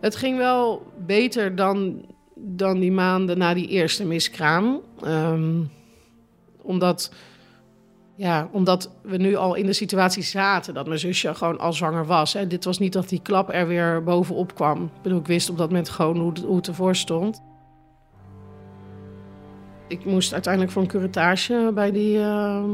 het 0.00 0.16
ging 0.16 0.36
wel 0.38 0.92
beter 1.06 1.56
dan, 1.56 2.04
dan 2.40 2.80
die 2.80 2.92
maanden 2.92 3.38
na 3.38 3.54
die 3.54 3.68
eerste 3.68 4.04
miskraam. 4.04 4.80
Um, 5.04 5.70
omdat, 6.62 7.12
ja, 8.14 8.48
omdat 8.52 8.90
we 9.02 9.16
nu 9.16 9.34
al 9.34 9.54
in 9.54 9.66
de 9.66 9.72
situatie 9.72 10.22
zaten 10.22 10.74
dat 10.74 10.86
mijn 10.86 10.98
zusje 10.98 11.34
gewoon 11.34 11.58
al 11.58 11.72
zwanger 11.72 12.06
was. 12.06 12.32
Hè. 12.32 12.46
Dit 12.46 12.64
was 12.64 12.78
niet 12.78 12.92
dat 12.92 13.08
die 13.08 13.22
klap 13.22 13.52
er 13.52 13.66
weer 13.66 14.02
bovenop 14.02 14.54
kwam. 14.54 14.84
Ik 14.84 15.02
bedoel, 15.02 15.18
ik 15.18 15.26
wist 15.26 15.50
op 15.50 15.58
dat 15.58 15.68
moment 15.68 15.88
gewoon 15.88 16.18
hoe, 16.18 16.32
hoe 16.46 16.56
het 16.56 16.68
ervoor 16.68 16.96
stond. 16.96 17.42
Ik 19.88 20.04
moest 20.04 20.32
uiteindelijk 20.32 20.72
voor 20.72 20.82
een 20.82 20.88
curatage 20.88 21.70
bij 21.74 21.92
die 21.92 22.18
uh, 22.18 22.64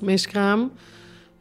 miskraam. 0.00 0.70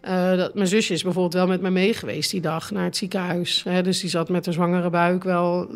Uh, 0.06 0.36
dat, 0.36 0.54
mijn 0.54 0.68
zusje 0.68 0.94
is 0.94 1.04
bijvoorbeeld 1.04 1.34
wel 1.34 1.48
met 1.48 1.62
me 1.62 1.70
mee 1.70 1.94
geweest 1.94 2.32
die 2.32 2.42
dag 2.42 2.72
naar 2.72 2.84
het 2.84 2.98
ziekenhuis. 2.98 3.64
Hè, 3.64 3.82
dus 3.82 4.00
die 4.00 4.10
zat 4.10 4.30
met 4.30 4.48
een 4.48 4.54
zwangere 4.54 4.90
buik 4.90 5.24
wel 5.24 5.68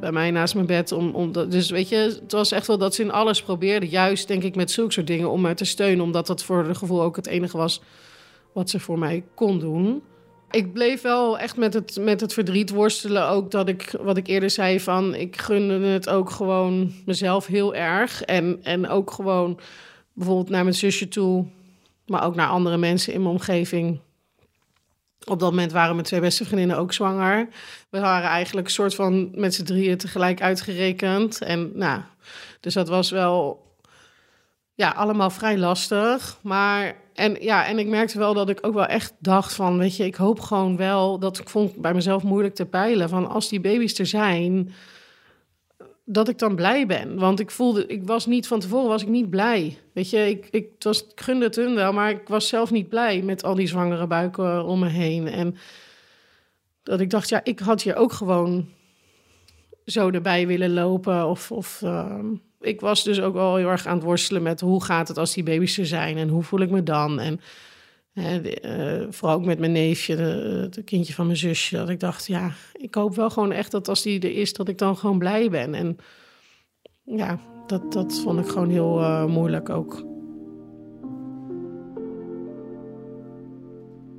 bij 0.00 0.12
mij 0.12 0.30
naast 0.30 0.54
mijn 0.54 0.66
bed. 0.66 0.92
Om, 0.92 1.14
om 1.14 1.32
dus 1.32 1.70
weet 1.70 1.88
je, 1.88 1.96
het 1.96 2.32
was 2.32 2.52
echt 2.52 2.66
wel 2.66 2.78
dat 2.78 2.94
ze 2.94 3.02
in 3.02 3.12
alles 3.12 3.42
probeerde. 3.42 3.88
Juist 3.88 4.28
denk 4.28 4.42
ik 4.42 4.54
met 4.54 4.70
zulke 4.70 4.92
soort 4.92 5.06
dingen 5.06 5.30
om 5.30 5.40
mij 5.40 5.54
te 5.54 5.64
steunen. 5.64 6.04
Omdat 6.04 6.26
dat 6.26 6.44
voor 6.44 6.64
het 6.64 6.76
gevoel 6.76 7.02
ook 7.02 7.16
het 7.16 7.26
enige 7.26 7.56
was 7.56 7.82
wat 8.52 8.70
ze 8.70 8.80
voor 8.80 8.98
mij 8.98 9.24
kon 9.34 9.58
doen. 9.58 10.02
Ik 10.50 10.72
bleef 10.72 11.02
wel 11.02 11.38
echt 11.38 11.56
met 11.56 11.74
het, 11.74 11.98
met 12.00 12.20
het 12.20 12.32
verdriet 12.32 12.70
worstelen. 12.70 13.28
Ook 13.28 13.50
dat 13.50 13.68
ik, 13.68 13.94
wat 14.00 14.16
ik 14.16 14.26
eerder 14.26 14.50
zei, 14.50 14.80
van 14.80 15.14
ik 15.14 15.36
gunde 15.36 15.86
het 15.86 16.08
ook 16.08 16.30
gewoon 16.30 16.92
mezelf 17.06 17.46
heel 17.46 17.74
erg. 17.74 18.22
En, 18.22 18.58
en 18.62 18.88
ook 18.88 19.10
gewoon 19.10 19.58
bijvoorbeeld 20.12 20.48
naar 20.48 20.62
mijn 20.62 20.76
zusje 20.76 21.08
toe 21.08 21.46
maar 22.10 22.24
ook 22.24 22.34
naar 22.34 22.48
andere 22.48 22.76
mensen 22.76 23.12
in 23.12 23.22
mijn 23.22 23.34
omgeving. 23.34 24.00
Op 25.24 25.38
dat 25.38 25.50
moment 25.50 25.72
waren 25.72 25.94
mijn 25.94 26.06
twee 26.06 26.20
beste 26.20 26.44
vriendinnen 26.44 26.76
ook 26.76 26.92
zwanger. 26.92 27.48
We 27.90 28.00
waren 28.00 28.28
eigenlijk 28.28 28.66
een 28.66 28.72
soort 28.72 28.94
van 28.94 29.30
met 29.34 29.54
z'n 29.54 29.64
drieën 29.64 29.98
tegelijk 29.98 30.42
uitgerekend. 30.42 31.42
En 31.42 31.70
nou, 31.74 32.00
dus 32.60 32.74
dat 32.74 32.88
was 32.88 33.10
wel 33.10 33.64
ja, 34.74 34.90
allemaal 34.90 35.30
vrij 35.30 35.58
lastig. 35.58 36.38
Maar 36.42 36.96
en 37.14 37.36
ja, 37.40 37.66
en 37.66 37.78
ik 37.78 37.86
merkte 37.86 38.18
wel 38.18 38.34
dat 38.34 38.48
ik 38.48 38.58
ook 38.66 38.74
wel 38.74 38.86
echt 38.86 39.12
dacht 39.18 39.54
van, 39.54 39.78
weet 39.78 39.96
je, 39.96 40.04
ik 40.04 40.14
hoop 40.14 40.40
gewoon 40.40 40.76
wel 40.76 41.18
dat 41.18 41.38
ik 41.38 41.48
vond 41.48 41.76
bij 41.76 41.94
mezelf 41.94 42.22
moeilijk 42.22 42.54
te 42.54 42.66
peilen 42.66 43.08
van 43.08 43.28
als 43.28 43.48
die 43.48 43.60
baby's 43.60 43.98
er 43.98 44.06
zijn, 44.06 44.72
dat 46.12 46.28
ik 46.28 46.38
dan 46.38 46.54
blij 46.54 46.86
ben. 46.86 47.18
Want 47.18 47.40
ik 47.40 47.50
voelde, 47.50 47.86
ik 47.86 48.02
was 48.04 48.26
niet 48.26 48.46
van 48.46 48.60
tevoren 48.60 48.88
was 48.88 49.02
ik 49.02 49.08
niet 49.08 49.30
blij. 49.30 49.78
Weet 49.92 50.10
je, 50.10 50.28
ik, 50.28 50.48
ik, 50.50 50.68
het 50.74 50.84
was, 50.84 51.06
gunde 51.14 51.44
het 51.44 51.56
hun 51.56 51.74
wel, 51.74 51.92
maar 51.92 52.10
ik 52.10 52.28
was 52.28 52.48
zelf 52.48 52.70
niet 52.70 52.88
blij 52.88 53.22
met 53.22 53.44
al 53.44 53.54
die 53.54 53.66
zwangere 53.66 54.06
buiken 54.06 54.64
om 54.64 54.78
me 54.78 54.88
heen. 54.88 55.28
En 55.28 55.56
dat 56.82 57.00
ik 57.00 57.10
dacht, 57.10 57.28
ja, 57.28 57.40
ik 57.44 57.58
had 57.58 57.82
hier 57.82 57.96
ook 57.96 58.12
gewoon 58.12 58.68
zo 59.84 60.10
erbij 60.10 60.46
willen 60.46 60.72
lopen. 60.72 61.26
Of, 61.26 61.52
of 61.52 61.80
uh, 61.84 62.18
ik 62.60 62.80
was 62.80 63.04
dus 63.04 63.20
ook 63.20 63.34
wel 63.34 63.56
heel 63.56 63.68
erg 63.68 63.86
aan 63.86 63.96
het 63.96 64.04
worstelen 64.04 64.42
met 64.42 64.60
hoe 64.60 64.84
gaat 64.84 65.08
het 65.08 65.18
als 65.18 65.34
die 65.34 65.42
baby's 65.42 65.78
er 65.78 65.86
zijn 65.86 66.16
en 66.16 66.28
hoe 66.28 66.42
voel 66.42 66.60
ik 66.60 66.70
me 66.70 66.82
dan. 66.82 67.20
En 67.20 67.40
uh, 68.14 69.06
vooral 69.10 69.36
ook 69.36 69.44
met 69.44 69.58
mijn 69.58 69.72
neefje, 69.72 70.16
het 70.16 70.84
kindje 70.84 71.12
van 71.12 71.26
mijn 71.26 71.38
zusje. 71.38 71.76
Dat 71.76 71.88
ik 71.88 72.00
dacht, 72.00 72.26
ja, 72.26 72.52
ik 72.72 72.94
hoop 72.94 73.14
wel 73.14 73.30
gewoon 73.30 73.52
echt 73.52 73.70
dat 73.70 73.88
als 73.88 74.02
die 74.02 74.20
er 74.20 74.36
is, 74.36 74.52
dat 74.52 74.68
ik 74.68 74.78
dan 74.78 74.96
gewoon 74.96 75.18
blij 75.18 75.50
ben. 75.50 75.74
En 75.74 75.96
ja, 77.04 77.38
dat, 77.66 77.92
dat 77.92 78.20
vond 78.20 78.40
ik 78.40 78.48
gewoon 78.48 78.70
heel 78.70 79.00
uh, 79.00 79.24
moeilijk 79.26 79.68
ook. 79.68 80.04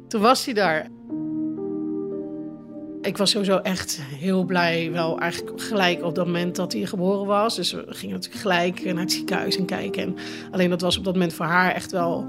Toen 0.08 0.22
was 0.22 0.46
hij 0.46 0.54
daar. 0.54 0.90
Ik 3.02 3.18
was 3.18 3.30
sowieso 3.30 3.58
echt 3.58 4.02
heel 4.02 4.44
blij, 4.44 4.92
wel 4.92 5.20
eigenlijk 5.20 5.62
gelijk 5.62 6.04
op 6.04 6.16
dat 6.16 6.26
moment 6.26 6.56
dat 6.56 6.74
hij 6.74 6.86
geboren 6.86 7.26
was. 7.26 7.56
Dus 7.56 7.72
we 7.72 7.84
gingen 7.88 8.16
natuurlijk 8.16 8.42
gelijk 8.42 8.84
naar 8.84 8.96
het 8.96 9.12
ziekenhuis 9.12 9.58
en 9.58 9.66
kijken. 9.66 10.04
En 10.04 10.16
alleen 10.52 10.70
dat 10.70 10.82
was 10.82 10.98
op 10.98 11.04
dat 11.04 11.14
moment 11.14 11.34
voor 11.34 11.46
haar 11.46 11.74
echt 11.74 11.92
wel 11.92 12.28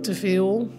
te 0.00 0.14
veel. 0.14 0.70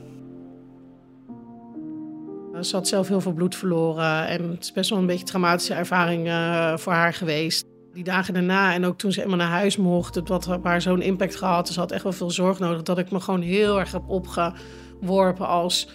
Ze 2.61 2.75
had 2.75 2.87
zelf 2.87 3.07
heel 3.07 3.21
veel 3.21 3.33
bloed 3.33 3.55
verloren 3.55 4.27
en 4.27 4.49
het 4.49 4.63
is 4.63 4.71
best 4.71 4.89
wel 4.89 4.99
een 4.99 5.05
beetje 5.05 5.21
een 5.21 5.27
traumatische 5.27 5.73
ervaring 5.73 6.27
uh, 6.27 6.77
voor 6.77 6.93
haar 6.93 7.13
geweest. 7.13 7.65
Die 7.93 8.03
dagen 8.03 8.33
daarna 8.33 8.73
en 8.73 8.85
ook 8.85 8.97
toen 8.97 9.11
ze 9.11 9.19
helemaal 9.19 9.47
naar 9.47 9.57
huis 9.57 9.77
mocht, 9.77 10.15
het 10.15 10.27
wat 10.27 10.45
haar 10.63 10.81
zo'n 10.81 11.01
impact 11.01 11.35
gehad. 11.35 11.69
Ze 11.69 11.79
had 11.79 11.91
echt 11.91 12.03
wel 12.03 12.11
veel 12.11 12.31
zorg 12.31 12.59
nodig 12.59 12.81
dat 12.81 12.97
ik 12.97 13.11
me 13.11 13.19
gewoon 13.19 13.41
heel 13.41 13.79
erg 13.79 13.91
heb 13.91 14.03
opgeworpen 14.07 15.47
als... 15.47 15.89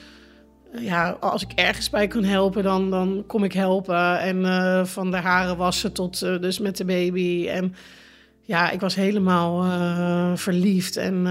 Ja, 0.79 1.17
als 1.21 1.43
ik 1.43 1.53
ergens 1.53 1.91
bij 1.91 2.07
kan 2.07 2.25
helpen, 2.25 2.63
dan, 2.63 2.91
dan 2.91 3.25
kom 3.27 3.45
ik 3.45 3.53
helpen. 3.53 4.21
En 4.21 4.87
van 4.87 5.11
de 5.11 5.17
haren 5.17 5.57
wassen 5.57 5.93
tot 5.93 6.21
dus 6.21 6.59
met 6.59 6.77
de 6.77 6.85
baby. 6.85 7.49
En 7.49 7.75
ja, 8.43 8.71
ik 8.71 8.81
was 8.81 8.95
helemaal 8.95 9.65
verliefd 10.37 10.97
en 10.97 11.27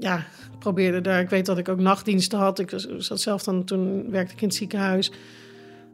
ja, 0.00 0.24
probeerde 0.58 1.00
daar. 1.00 1.20
Ik 1.20 1.30
weet 1.30 1.46
dat 1.46 1.58
ik 1.58 1.68
ook 1.68 1.80
nachtdiensten 1.80 2.38
had. 2.38 2.58
Ik 2.58 2.72
zat 2.98 3.20
zelf 3.20 3.42
dan 3.42 3.64
toen 3.64 4.10
werkte 4.10 4.34
ik 4.34 4.40
in 4.40 4.48
het 4.48 4.56
ziekenhuis. 4.56 5.10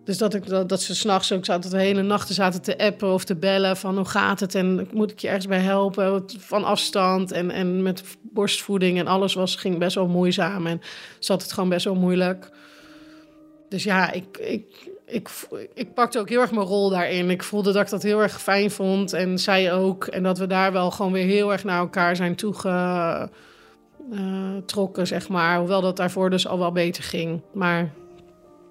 Dus 0.04 0.18
dat, 0.18 0.34
ik, 0.34 0.46
dat, 0.46 0.68
dat 0.68 0.82
ze 0.82 0.94
s'nachts 0.94 1.32
ook 1.32 1.44
zaten, 1.44 1.70
de 1.70 1.78
hele 1.78 2.02
nachten 2.02 2.34
zaten 2.34 2.62
te 2.62 2.78
appen 2.78 3.12
of 3.12 3.24
te 3.24 3.36
bellen 3.36 3.76
van 3.76 3.96
hoe 3.96 4.04
gaat 4.04 4.40
het 4.40 4.54
en 4.54 4.88
moet 4.92 5.10
ik 5.10 5.18
je 5.18 5.26
ergens 5.26 5.46
bij 5.46 5.58
helpen 5.58 6.24
van 6.38 6.64
afstand 6.64 7.32
en, 7.32 7.50
en 7.50 7.82
met 7.82 8.02
borstvoeding 8.22 8.98
en 8.98 9.06
alles 9.06 9.34
was, 9.34 9.56
ging 9.56 9.78
best 9.78 9.94
wel 9.94 10.06
moeizaam 10.06 10.66
en 10.66 10.80
zat 11.18 11.42
het 11.42 11.52
gewoon 11.52 11.68
best 11.68 11.84
wel 11.84 11.94
moeilijk. 11.94 12.50
Dus 13.68 13.84
ja, 13.84 14.12
ik, 14.12 14.38
ik, 14.38 14.90
ik, 15.06 15.30
ik 15.74 15.94
pakte 15.94 16.18
ook 16.18 16.28
heel 16.28 16.40
erg 16.40 16.52
mijn 16.52 16.66
rol 16.66 16.90
daarin. 16.90 17.30
Ik 17.30 17.42
voelde 17.42 17.72
dat 17.72 17.82
ik 17.82 17.90
dat 17.90 18.02
heel 18.02 18.22
erg 18.22 18.42
fijn 18.42 18.70
vond 18.70 19.12
en 19.12 19.38
zij 19.38 19.72
ook. 19.72 20.06
En 20.06 20.22
dat 20.22 20.38
we 20.38 20.46
daar 20.46 20.72
wel 20.72 20.90
gewoon 20.90 21.12
weer 21.12 21.26
heel 21.26 21.52
erg 21.52 21.64
naar 21.64 21.78
elkaar 21.78 22.16
zijn 22.16 22.34
toegetrokken, 22.34 23.30
uh, 24.10 25.04
zeg 25.04 25.28
maar. 25.28 25.58
Hoewel 25.58 25.80
dat 25.80 25.96
daarvoor 25.96 26.30
dus 26.30 26.46
al 26.46 26.58
wel 26.58 26.72
beter 26.72 27.02
ging. 27.02 27.42
Maar 27.52 27.92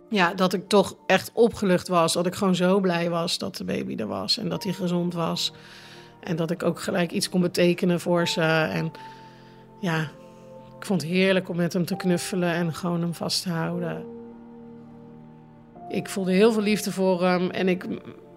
ja, 0.09 0.33
dat 0.33 0.53
ik 0.53 0.67
toch 0.67 0.95
echt 1.05 1.31
opgelucht 1.33 1.87
was. 1.87 2.13
Dat 2.13 2.25
ik 2.25 2.35
gewoon 2.35 2.55
zo 2.55 2.79
blij 2.79 3.09
was 3.09 3.37
dat 3.37 3.55
de 3.55 3.63
baby 3.63 3.95
er 3.95 4.07
was 4.07 4.37
en 4.37 4.49
dat 4.49 4.63
hij 4.63 4.73
gezond 4.73 5.13
was. 5.13 5.53
En 6.23 6.35
dat 6.35 6.51
ik 6.51 6.63
ook 6.63 6.79
gelijk 6.79 7.11
iets 7.11 7.29
kon 7.29 7.41
betekenen 7.41 7.99
voor 7.99 8.27
ze. 8.27 8.41
En 8.41 8.91
ja, 9.79 9.99
ik 10.77 10.85
vond 10.85 11.01
het 11.01 11.11
heerlijk 11.11 11.49
om 11.49 11.55
met 11.55 11.73
hem 11.73 11.85
te 11.85 11.95
knuffelen 11.95 12.53
en 12.53 12.73
gewoon 12.73 13.01
hem 13.01 13.13
vast 13.13 13.43
te 13.43 13.49
houden. 13.49 14.05
Ik 15.89 16.09
voelde 16.09 16.31
heel 16.31 16.51
veel 16.51 16.61
liefde 16.61 16.91
voor 16.91 17.23
hem 17.23 17.49
en 17.49 17.67
ik 17.67 17.87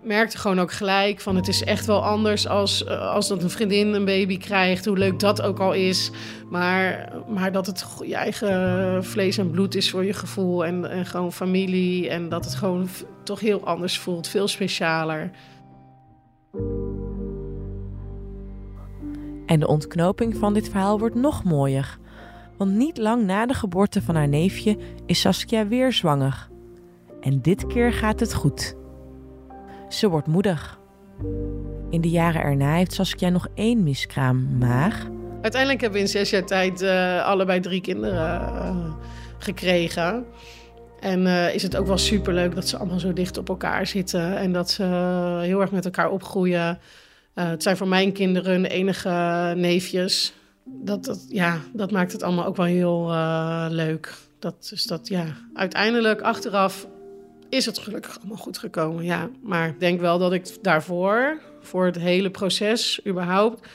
merkte 0.02 0.38
gewoon 0.38 0.60
ook 0.60 0.72
gelijk 0.72 1.20
van 1.20 1.36
het 1.36 1.48
is 1.48 1.64
echt 1.64 1.86
wel 1.86 2.04
anders 2.04 2.48
als, 2.48 2.84
eh, 2.84 3.10
als 3.10 3.28
dat 3.28 3.42
een 3.42 3.50
vriendin 3.50 3.94
een 3.94 4.04
baby 4.04 4.38
krijgt, 4.38 4.84
hoe 4.84 4.98
leuk 4.98 5.20
dat 5.20 5.42
ook 5.42 5.58
al 5.58 5.72
is. 5.72 6.10
Maar, 6.50 7.12
maar 7.28 7.52
dat 7.52 7.66
het 7.66 7.86
je 8.04 8.14
eigen 8.14 9.04
vlees 9.04 9.38
en 9.38 9.50
bloed 9.50 9.74
is 9.74 9.90
voor 9.90 10.04
je 10.04 10.12
gevoel 10.12 10.64
en, 10.64 10.90
en 10.90 11.06
gewoon 11.06 11.32
familie 11.32 12.08
en 12.08 12.28
dat 12.28 12.44
het 12.44 12.54
gewoon 12.54 12.88
toch 13.22 13.40
heel 13.40 13.66
anders 13.66 13.98
voelt, 13.98 14.28
veel 14.28 14.48
specialer. 14.48 15.30
En 19.46 19.60
de 19.60 19.66
ontknoping 19.66 20.36
van 20.36 20.54
dit 20.54 20.68
verhaal 20.68 20.98
wordt 20.98 21.14
nog 21.14 21.44
mooier. 21.44 21.98
Want 22.56 22.72
niet 22.74 22.98
lang 22.98 23.24
na 23.24 23.46
de 23.46 23.54
geboorte 23.54 24.02
van 24.02 24.14
haar 24.14 24.28
neefje 24.28 24.78
is 25.06 25.20
Saskia 25.20 25.66
weer 25.66 25.92
zwanger. 25.92 26.48
En 27.20 27.42
dit 27.42 27.66
keer 27.66 27.92
gaat 27.92 28.20
het 28.20 28.34
goed. 28.34 28.77
Ze 29.88 30.08
wordt 30.08 30.26
moedig. 30.26 30.78
In 31.90 32.00
de 32.00 32.10
jaren 32.10 32.42
erna 32.42 32.74
heeft 32.74 32.92
Saskia 32.92 33.28
nog 33.28 33.48
één 33.54 33.82
miskraam, 33.82 34.58
maar... 34.58 35.06
Uiteindelijk 35.42 35.80
hebben 35.80 36.00
we 36.00 36.06
in 36.06 36.12
zes 36.12 36.30
jaar 36.30 36.44
tijd 36.44 36.82
uh, 36.82 37.24
allebei 37.24 37.60
drie 37.60 37.80
kinderen 37.80 38.40
uh, 38.40 38.92
gekregen. 39.38 40.24
En 41.00 41.26
uh, 41.26 41.54
is 41.54 41.62
het 41.62 41.76
ook 41.76 41.86
wel 41.86 41.98
superleuk 41.98 42.54
dat 42.54 42.68
ze 42.68 42.76
allemaal 42.76 42.98
zo 42.98 43.12
dicht 43.12 43.38
op 43.38 43.48
elkaar 43.48 43.86
zitten. 43.86 44.36
En 44.36 44.52
dat 44.52 44.70
ze 44.70 44.82
heel 45.42 45.60
erg 45.60 45.70
met 45.70 45.84
elkaar 45.84 46.10
opgroeien. 46.10 46.78
het 47.34 47.62
zijn 47.62 47.76
voor 47.76 47.88
mijn 47.88 48.12
kinderen 48.12 48.62
de 48.62 48.68
enige 48.68 49.52
neefjes. 49.56 50.34
Dat, 50.64 51.04
dat, 51.04 51.26
ja, 51.28 51.58
dat 51.72 51.90
maakt 51.90 52.12
het 52.12 52.22
allemaal 52.22 52.46
ook 52.46 52.56
wel 52.56 52.66
heel 52.66 53.06
leuk. 53.70 54.14
Dat, 54.38 54.66
dus 54.70 54.84
dat, 54.84 55.08
ja, 55.08 55.24
uiteindelijk 55.54 56.20
achteraf 56.20 56.86
is 57.50 57.66
het 57.66 57.78
gelukkig 57.78 58.18
allemaal 58.18 58.36
goed 58.36 58.58
gekomen. 58.58 59.04
Ja, 59.04 59.30
maar 59.42 59.68
ik 59.68 59.80
denk 59.80 60.00
wel 60.00 60.18
dat 60.18 60.32
ik 60.32 60.62
daarvoor, 60.62 61.40
voor 61.60 61.86
het 61.86 61.98
hele 61.98 62.30
proces 62.30 63.00
überhaupt, 63.06 63.68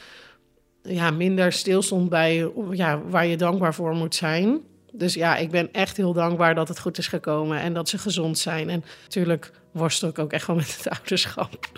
ja, 0.82 1.12
minder 1.12 1.51
stilstond 1.51 2.10
bij 2.10 2.51
ja, 2.72 3.01
waar 3.01 3.25
je 3.25 3.38
dankbaar 3.38 3.74
voor 3.74 3.96
moet 3.96 4.15
zijn. 4.15 4.62
Dus 4.92 5.13
ja, 5.13 5.36
ik 5.36 5.51
ben 5.51 5.70
echt 5.72 5.98
heel 5.98 6.13
dankbaar 6.13 6.56
dat 6.56 6.68
het 6.68 6.80
goed 6.80 6.98
is 6.98 7.08
gekomen 7.08 7.60
en 7.60 7.74
dat 7.74 7.89
ze 7.89 7.98
gezond 7.98 8.38
zijn. 8.38 8.70
En 8.70 8.84
natuurlijk 9.03 9.51
worstel 9.72 10.10
ik 10.10 10.20
ook 10.20 10.34
echt 10.34 10.48
wel 10.48 10.56
met 10.56 10.77
het 10.77 10.89
ouderschap. 10.98 11.70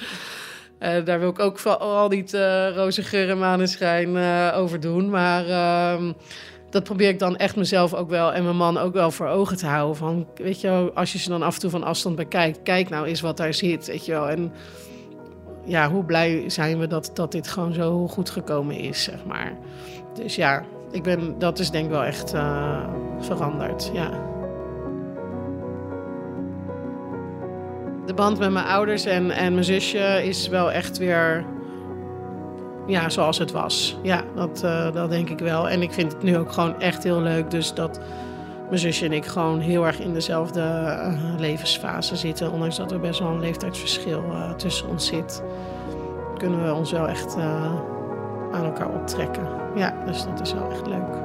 Uh, 0.79 1.05
daar 1.05 1.19
wil 1.19 1.29
ik 1.29 1.39
ook 1.39 1.59
vooral 1.59 2.09
niet 2.09 2.33
uh, 2.33 2.75
roze 2.75 3.03
geur 3.03 3.29
en 3.29 3.39
maneschijn 3.39 4.09
uh, 4.09 4.53
over 4.55 4.79
doen. 4.79 5.09
Maar 5.09 5.47
uh, 5.47 6.11
dat 6.75 6.83
probeer 6.83 7.09
ik 7.09 7.19
dan 7.19 7.37
echt 7.37 7.55
mezelf 7.55 7.93
ook 7.93 8.09
wel 8.09 8.33
en 8.33 8.43
mijn 8.43 8.55
man 8.55 8.77
ook 8.77 8.93
wel 8.93 9.11
voor 9.11 9.27
ogen 9.27 9.57
te 9.57 9.65
houden. 9.65 9.95
Van, 9.95 10.27
weet 10.35 10.61
je 10.61 10.91
als 10.93 11.11
je 11.11 11.17
ze 11.17 11.29
dan 11.29 11.43
af 11.43 11.53
en 11.53 11.59
toe 11.59 11.69
van 11.69 11.83
afstand 11.83 12.15
bekijkt, 12.15 12.59
kijk 12.63 12.89
nou 12.89 13.05
eens 13.05 13.21
wat 13.21 13.37
daar 13.37 13.53
zit, 13.53 13.87
weet 13.87 14.05
je 14.05 14.11
wel. 14.11 14.29
En 14.29 14.53
ja, 15.65 15.89
hoe 15.89 16.03
blij 16.03 16.43
zijn 16.49 16.79
we 16.79 16.87
dat, 16.87 17.11
dat 17.13 17.31
dit 17.31 17.47
gewoon 17.47 17.73
zo 17.73 18.07
goed 18.07 18.29
gekomen 18.29 18.75
is, 18.75 19.03
zeg 19.03 19.25
maar. 19.25 19.57
Dus 20.13 20.35
ja, 20.35 20.63
ik 20.91 21.03
ben, 21.03 21.39
dat 21.39 21.59
is 21.59 21.69
denk 21.69 21.85
ik 21.85 21.91
wel 21.91 22.03
echt 22.03 22.33
uh, 22.33 22.89
veranderd, 23.19 23.89
ja. 23.93 24.09
De 28.05 28.13
band 28.13 28.39
met 28.39 28.51
mijn 28.51 28.65
ouders 28.65 29.05
en, 29.05 29.31
en 29.31 29.53
mijn 29.53 29.65
zusje 29.65 30.23
is 30.23 30.47
wel 30.47 30.71
echt 30.71 30.97
weer 30.97 31.45
ja, 32.87 33.09
zoals 33.09 33.37
het 33.37 33.51
was. 33.51 33.97
Ja, 34.01 34.23
dat, 34.35 34.61
uh, 34.65 34.91
dat 34.93 35.09
denk 35.09 35.29
ik 35.29 35.39
wel. 35.39 35.69
En 35.69 35.81
ik 35.81 35.91
vind 35.91 36.11
het 36.11 36.23
nu 36.23 36.37
ook 36.37 36.51
gewoon 36.51 36.79
echt 36.81 37.03
heel 37.03 37.21
leuk. 37.21 37.51
Dus 37.51 37.73
dat 37.73 37.99
mijn 38.67 38.79
zusje 38.79 39.05
en 39.05 39.13
ik 39.13 39.25
gewoon 39.25 39.59
heel 39.59 39.85
erg 39.85 39.99
in 39.99 40.13
dezelfde 40.13 40.61
uh, 40.61 41.13
levensfase 41.37 42.15
zitten. 42.15 42.51
Ondanks 42.51 42.77
dat 42.77 42.91
er 42.91 42.99
best 42.99 43.19
wel 43.19 43.29
een 43.29 43.39
leeftijdsverschil 43.39 44.23
uh, 44.23 44.51
tussen 44.51 44.87
ons 44.87 45.05
zit. 45.05 45.43
Kunnen 46.37 46.63
we 46.65 46.73
ons 46.73 46.91
wel 46.91 47.07
echt 47.07 47.35
aan 48.51 48.63
elkaar 48.63 48.89
optrekken. 48.89 49.47
Ja, 49.75 50.03
dus 50.05 50.23
dat 50.23 50.41
is 50.41 50.53
wel 50.53 50.71
echt 50.71 50.87
leuk. 50.87 51.23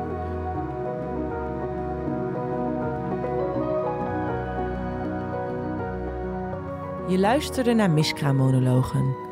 Je 7.08 7.18
luisterde 7.18 7.74
naar 7.74 7.90
Miskraammonologen. 7.90 9.29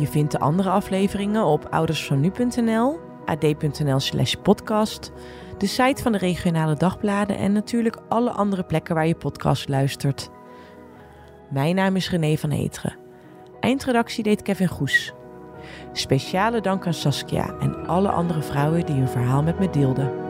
Je 0.00 0.06
vindt 0.06 0.32
de 0.32 0.38
andere 0.38 0.70
afleveringen 0.70 1.44
op 1.44 1.66
oudersvannu.nl, 1.70 2.98
ad.nl 3.24 4.00
slash 4.00 4.34
podcast, 4.34 5.12
de 5.58 5.66
site 5.66 6.02
van 6.02 6.12
de 6.12 6.18
regionale 6.18 6.74
dagbladen 6.74 7.36
en 7.36 7.52
natuurlijk 7.52 7.96
alle 8.08 8.30
andere 8.30 8.64
plekken 8.64 8.94
waar 8.94 9.06
je 9.06 9.14
podcast 9.14 9.68
luistert. 9.68 10.30
Mijn 11.50 11.74
naam 11.74 11.96
is 11.96 12.10
René 12.10 12.36
van 12.36 12.50
Heteren. 12.50 12.96
Eindredactie 13.60 14.24
deed 14.24 14.42
Kevin 14.42 14.68
Goes. 14.68 15.12
Speciale 15.92 16.60
dank 16.60 16.86
aan 16.86 16.94
Saskia 16.94 17.54
en 17.58 17.86
alle 17.86 18.10
andere 18.10 18.42
vrouwen 18.42 18.86
die 18.86 18.96
hun 18.96 19.08
verhaal 19.08 19.42
met 19.42 19.58
me 19.58 19.70
deelden. 19.70 20.29